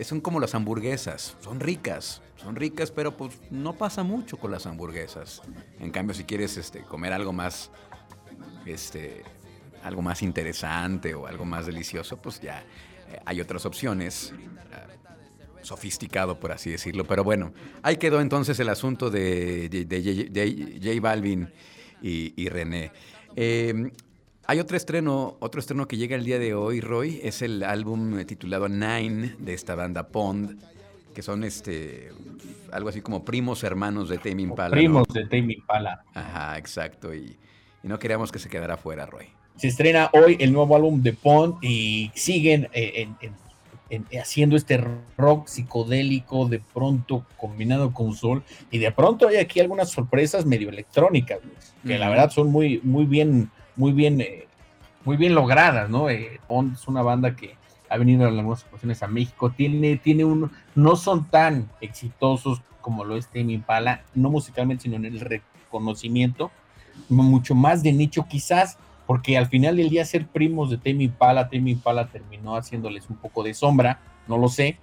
son 0.05 0.21
como 0.21 0.39
las 0.39 0.55
hamburguesas, 0.55 1.37
son 1.41 1.59
ricas, 1.61 2.21
son 2.37 2.55
ricas, 2.55 2.91
pero 2.91 3.17
pues 3.17 3.39
no 3.51 3.73
pasa 3.75 4.03
mucho 4.03 4.37
con 4.37 4.51
las 4.51 4.67
hamburguesas. 4.67 5.41
En 5.81 5.91
cambio, 5.91 6.15
si 6.15 6.25
quieres 6.25 6.57
este, 6.59 6.83
comer 6.83 7.13
algo 7.15 7.33
más, 7.33 7.71
este, 8.67 9.23
algo 9.83 10.03
más 10.03 10.23
interesante 10.23 11.15
o 11.15 11.27
algo 11.27 11.45
más 11.45 11.67
delicioso, 11.67 12.17
pues 12.19 12.41
ya 12.41 12.61
eh, 13.11 13.21
hay 13.25 13.41
otras 13.41 13.65
opciones. 13.67 14.33
ah, 14.73 14.83
sofisticado, 15.63 16.39
por 16.39 16.53
así 16.53 16.71
decirlo. 16.71 17.05
Pero 17.07 17.25
bueno, 17.25 17.53
ahí 17.83 17.97
quedó 17.97 18.21
entonces 18.21 18.61
el 18.61 18.69
asunto 18.69 19.11
de, 19.11 19.69
de- 19.69 19.85
de 19.85 20.31
J- 20.31 20.79
J 20.81 21.01
Balvin 21.01 21.49
y, 22.03 22.33
y 22.37 22.49
René. 22.49 22.91
Eh, 23.37 23.91
hay 24.47 24.61
otro 24.61 24.77
estreno, 24.77 25.37
otro 25.41 25.61
estreno 25.61 25.89
que 25.89 25.97
llega 25.97 26.15
el 26.17 26.25
día 26.25 26.39
de 26.39 26.55
hoy, 26.55 26.81
Roy, 26.81 27.21
es 27.23 27.43
el 27.43 27.63
álbum 27.65 28.25
titulado 28.27 28.69
Nine 28.69 29.35
de 29.39 29.55
esta 29.55 29.75
banda 29.75 30.09
Pond, 30.09 30.61
que 31.15 31.23
son 31.23 31.43
este 31.45 32.13
algo 32.73 32.89
así 32.89 33.01
como 33.01 33.25
primos 33.25 33.65
hermanos 33.65 34.09
de 34.09 34.19
Tame 34.19 34.43
Impala. 34.43 34.69
¿no? 34.69 34.73
Primos 34.77 35.09
de 35.09 35.25
Tame 35.27 35.55
Impala. 35.55 36.05
Ajá, 36.15 36.59
exacto. 36.59 37.15
Y, 37.15 37.37
y 37.83 37.89
no 37.89 37.99
queríamos 37.99 38.31
que 38.31 38.39
se 38.39 38.49
quedara 38.49 38.77
fuera, 38.77 39.07
Roy. 39.07 39.27
Se 39.57 39.69
estrena 39.69 40.11
hoy 40.13 40.37
el 40.39 40.53
nuevo 40.53 40.77
álbum 40.77 41.03
de 41.03 41.13
Pond 41.15 41.57
y 41.63 42.11
siguen 42.15 42.69
eh, 42.73 42.93
en- 42.97 43.17
en- 43.21 43.46
en- 43.91 44.07
haciendo 44.21 44.57
este 44.57 44.83
rock 45.17 45.47
psicodélico 45.49 46.47
de 46.47 46.61
pronto 46.61 47.25
combinado 47.37 47.93
con 47.93 48.15
soul 48.15 48.43
y 48.71 48.79
de 48.79 48.91
pronto 48.93 49.29
hay 49.29 49.37
aquí 49.37 49.61
algunas 49.61 49.91
sorpresas 49.91 50.45
medio 50.45 50.69
electrónicas 50.69 51.39
que 51.87 51.99
la 51.99 52.09
verdad 52.09 52.31
son 52.31 52.51
muy 52.51 52.81
muy 52.83 53.05
bien 53.05 53.51
muy 53.77 53.93
bien, 53.93 54.21
eh, 54.21 54.47
muy 55.05 55.17
bien 55.17 55.35
logradas, 55.35 55.89
¿no? 55.91 56.09
Eh, 56.11 56.41
es 56.75 56.89
una 56.89 57.03
banda 57.03 57.37
que 57.37 57.55
ha 57.89 57.99
venido 57.99 58.27
en 58.27 58.39
algunas 58.39 58.65
ocasiones 58.65 59.03
a 59.03 59.07
México, 59.07 59.51
tiene, 59.51 59.97
tiene 59.99 60.25
un, 60.25 60.51
no 60.75 60.97
son 60.97 61.29
tan 61.31 61.71
exitosos 61.81 62.63
como 62.81 63.05
lo 63.05 63.17
es 63.17 63.29
Tame 63.29 63.53
Impala, 63.53 64.03
no 64.15 64.31
musicalmente, 64.31 64.85
sino 64.85 64.97
en 64.97 65.05
el 65.05 65.21
reconocimiento, 65.21 66.51
mucho 67.09 67.55
más 67.55 67.83
de 67.83 67.93
nicho 67.93 68.27
quizás, 68.29 68.79
porque 69.07 69.37
al 69.37 69.47
final 69.47 69.77
del 69.77 69.89
día 69.89 70.05
ser 70.05 70.27
primos 70.27 70.71
de 70.71 70.79
Tame 70.79 71.05
Impala, 71.05 71.49
Tame 71.49 71.71
Impala 71.71 72.09
terminó 72.09 72.57
haciéndoles 72.57 73.09
un 73.09 73.17
poco 73.17 73.43
de 73.43 73.55
sombra, 73.55 74.01
no 74.27 74.37
lo 74.39 74.49
sé, 74.49 74.79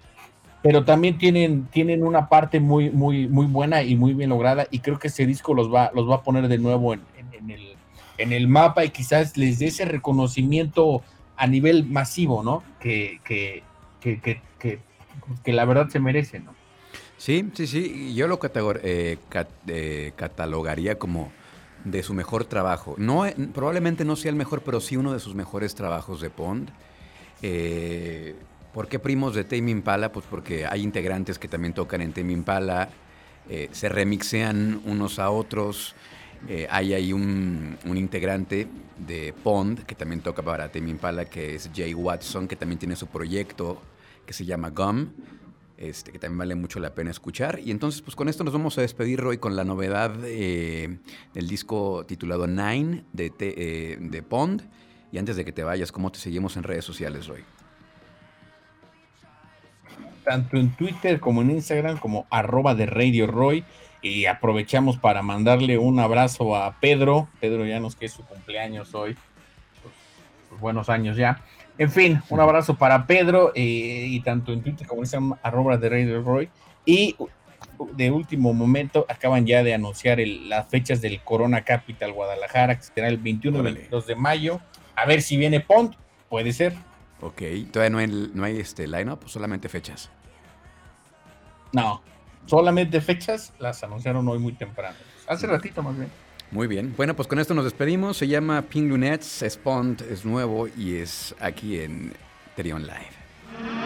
pero 0.62 0.86
también 0.86 1.18
tienen, 1.18 1.66
tienen 1.66 2.04
una 2.04 2.30
parte 2.30 2.60
muy, 2.62 2.90
muy, 2.90 3.28
muy 3.28 3.46
buena 3.48 3.84
y 3.84 3.96
muy 3.98 4.14
bien 4.14 4.30
lograda, 4.30 4.66
y 4.72 4.80
creo 4.80 4.98
que 4.98 5.08
ese 5.08 5.26
disco 5.26 5.54
los 5.54 5.72
va, 5.74 5.92
los 5.94 6.10
va 6.10 6.16
a 6.16 6.24
poner 6.24 6.48
de 6.48 6.58
nuevo 6.58 6.94
en, 6.94 7.02
en- 7.18 7.50
el, 7.52 7.76
en 8.18 8.32
el 8.32 8.48
mapa 8.48 8.86
y 8.86 8.90
quizás 8.92 9.36
les 9.36 9.60
dé 9.60 9.66
ese 9.68 9.84
reconocimiento 9.86 11.02
a 11.36 11.48
nivel 11.48 11.84
masivo, 11.86 12.44
¿no? 12.44 12.64
Que, 12.80 13.20
que, 13.26 13.64
que, 14.00 14.22
que, 14.22 14.40
que- 15.44 15.54
la 15.54 15.66
verdad 15.66 15.90
se 15.90 16.00
merece, 16.00 16.40
¿no? 16.40 16.56
Sí, 17.18 17.46
sí, 17.54 17.68
sí. 17.68 18.14
Yo 18.16 18.28
lo 18.28 18.40
eh, 18.84 19.18
eh, 19.68 20.12
catalogaría 20.16 20.98
como 20.98 21.32
de 21.84 22.04
su 22.04 22.14
mejor 22.14 22.46
trabajo. 22.46 22.96
No, 22.98 23.26
eh, 23.26 23.36
probablemente 23.54 24.06
no 24.06 24.16
sea 24.16 24.30
el 24.30 24.36
mejor, 24.36 24.62
pero 24.62 24.80
sí 24.80 24.98
uno 24.98 25.14
de 25.14 25.20
sus 25.20 25.36
mejores 25.36 25.76
trabajos 25.76 26.22
de 26.22 26.30
Pond. 26.30 26.70
Eh, 27.42 28.36
¿Por 28.74 28.88
qué 28.88 29.00
primos 29.00 29.36
de 29.36 29.44
Tame 29.44 29.72
Impala? 29.72 30.12
Pues 30.12 30.26
porque 30.30 30.66
hay 30.66 30.82
integrantes 30.82 31.38
que 31.38 31.48
también 31.48 31.74
tocan 31.74 32.02
en 32.02 32.14
Tame 32.14 32.34
Impala, 32.34 32.90
eh, 33.50 33.70
se 33.72 33.90
remixean 33.90 34.82
unos 34.86 35.20
a 35.20 35.30
otros. 35.30 35.96
Hay 36.70 36.94
ahí 36.94 37.14
un, 37.14 37.78
un 37.86 37.98
integrante 37.98 38.68
de 38.98 39.34
Pond 39.44 39.86
que 39.86 39.96
también 39.96 40.20
toca 40.20 40.42
para 40.42 40.70
Tame 40.70 40.90
Impala, 40.90 41.24
que 41.24 41.56
es 41.56 41.70
Jay 41.74 41.94
Watson, 41.94 42.50
que 42.50 42.58
también 42.58 42.80
tiene 42.80 42.98
su 42.98 43.08
proyecto 43.08 43.82
que 44.26 44.34
se 44.34 44.44
llama 44.44 44.70
Gum 44.70 45.08
este, 45.90 46.12
que 46.12 46.20
también 46.20 46.40
vale 46.40 46.56
mucho 46.56 46.80
la 46.80 46.94
pena 46.94 47.12
escuchar. 47.12 47.60
Y 47.64 47.72
entonces, 47.72 48.02
pues 48.02 48.16
con 48.16 48.30
esto 48.30 48.44
nos 48.44 48.54
vamos 48.54 48.78
a 48.78 48.82
despedir, 48.82 49.20
Roy, 49.20 49.38
con 49.38 49.56
la 49.56 49.64
novedad 49.64 50.16
eh, 50.26 51.00
del 51.34 51.48
disco 51.48 52.06
titulado 52.06 52.48
Nine 52.48 53.04
de, 53.14 53.32
eh, 53.40 53.98
de 54.00 54.24
Pond. 54.24 54.64
Y 55.12 55.18
antes 55.18 55.36
de 55.36 55.46
que 55.46 55.52
te 55.52 55.64
vayas, 55.64 55.92
¿cómo 55.92 56.12
te 56.12 56.20
seguimos 56.20 56.58
en 56.58 56.64
redes 56.64 56.86
sociales, 56.86 57.28
Roy? 57.28 57.44
tanto 60.24 60.58
en 60.58 60.72
Twitter 60.72 61.20
como 61.20 61.42
en 61.42 61.52
Instagram 61.52 61.98
como 61.98 62.26
arroba 62.30 62.76
de 62.76 62.86
Radio 62.86 63.28
Roy. 63.28 63.64
Y 64.02 64.26
aprovechamos 64.26 64.98
para 64.98 65.22
mandarle 65.22 65.78
un 65.78 66.00
abrazo 66.00 66.58
a 66.58 66.78
Pedro. 66.82 67.30
Pedro 67.40 67.66
Llanos, 67.66 67.96
que 67.96 68.08
es 68.08 68.12
su 68.12 68.26
cumpleaños 68.26 68.94
hoy. 68.96 69.16
Pues, 69.82 69.94
pues, 70.50 70.60
buenos 70.60 70.90
años 70.90 71.16
ya. 71.16 71.42
En 71.78 71.90
fin, 71.92 72.22
un 72.30 72.40
abrazo 72.40 72.76
para 72.76 73.06
Pedro. 73.08 73.52
eh, 73.56 74.06
y 74.08 74.20
tanto 74.22 74.54
en 74.54 74.62
Twitter 74.62 74.86
como 74.88 75.00
en 75.02 75.04
Instagram, 75.04 75.38
arroba 75.42 75.78
de 75.78 75.90
Radio 75.90 76.22
Roy. 76.22 76.50
Y 76.86 77.16
de 77.94 78.12
último 78.12 78.54
momento 78.54 79.06
acaban 79.10 79.46
ya 79.46 79.64
de 79.64 79.74
anunciar 79.74 80.20
el- 80.20 80.48
las 80.50 80.68
fechas 80.70 81.02
del 81.02 81.22
Corona 81.22 81.64
Capital 81.64 82.14
Guadalajara, 82.14 82.78
que 82.78 82.84
será 82.84 83.08
el 83.08 83.18
21 83.18 83.58
y 83.58 83.62
Órale. 83.62 83.76
22 83.76 84.06
de 84.08 84.16
mayo. 84.16 84.62
A 84.96 85.06
ver 85.06 85.22
si 85.22 85.38
viene 85.38 85.60
Pont, 85.60 85.96
puede 86.30 86.54
ser. 86.54 86.74
Ok, 87.22 87.42
todavía 87.72 87.90
no 87.90 87.98
hay, 88.00 88.32
no 88.34 88.44
hay 88.44 88.60
este 88.60 88.88
line-up, 88.88 89.20
pues 89.20 89.32
solamente 89.32 89.68
fechas. 89.70 90.12
No, 91.72 92.02
solamente 92.46 93.02
fechas 93.02 93.54
las 93.60 93.84
anunciaron 93.84 94.28
hoy 94.28 94.40
muy 94.40 94.54
temprano. 94.54 94.96
Hace 95.28 95.48
ratito 95.48 95.82
más 95.82 95.96
bien. 95.98 96.10
Muy 96.54 96.68
bien. 96.68 96.94
Bueno, 96.96 97.16
pues 97.16 97.28
con 97.28 97.40
esto 97.40 97.56
nos 97.56 97.64
despedimos. 97.64 98.18
Se 98.18 98.28
llama 98.28 98.62
Pink 98.62 98.88
Lunettes, 98.88 99.42
es 99.42 99.60
es 100.08 100.24
nuevo 100.24 100.68
y 100.78 100.98
es 100.98 101.34
aquí 101.40 101.80
en 101.80 102.14
Terion 102.56 102.84
Live. 102.84 103.83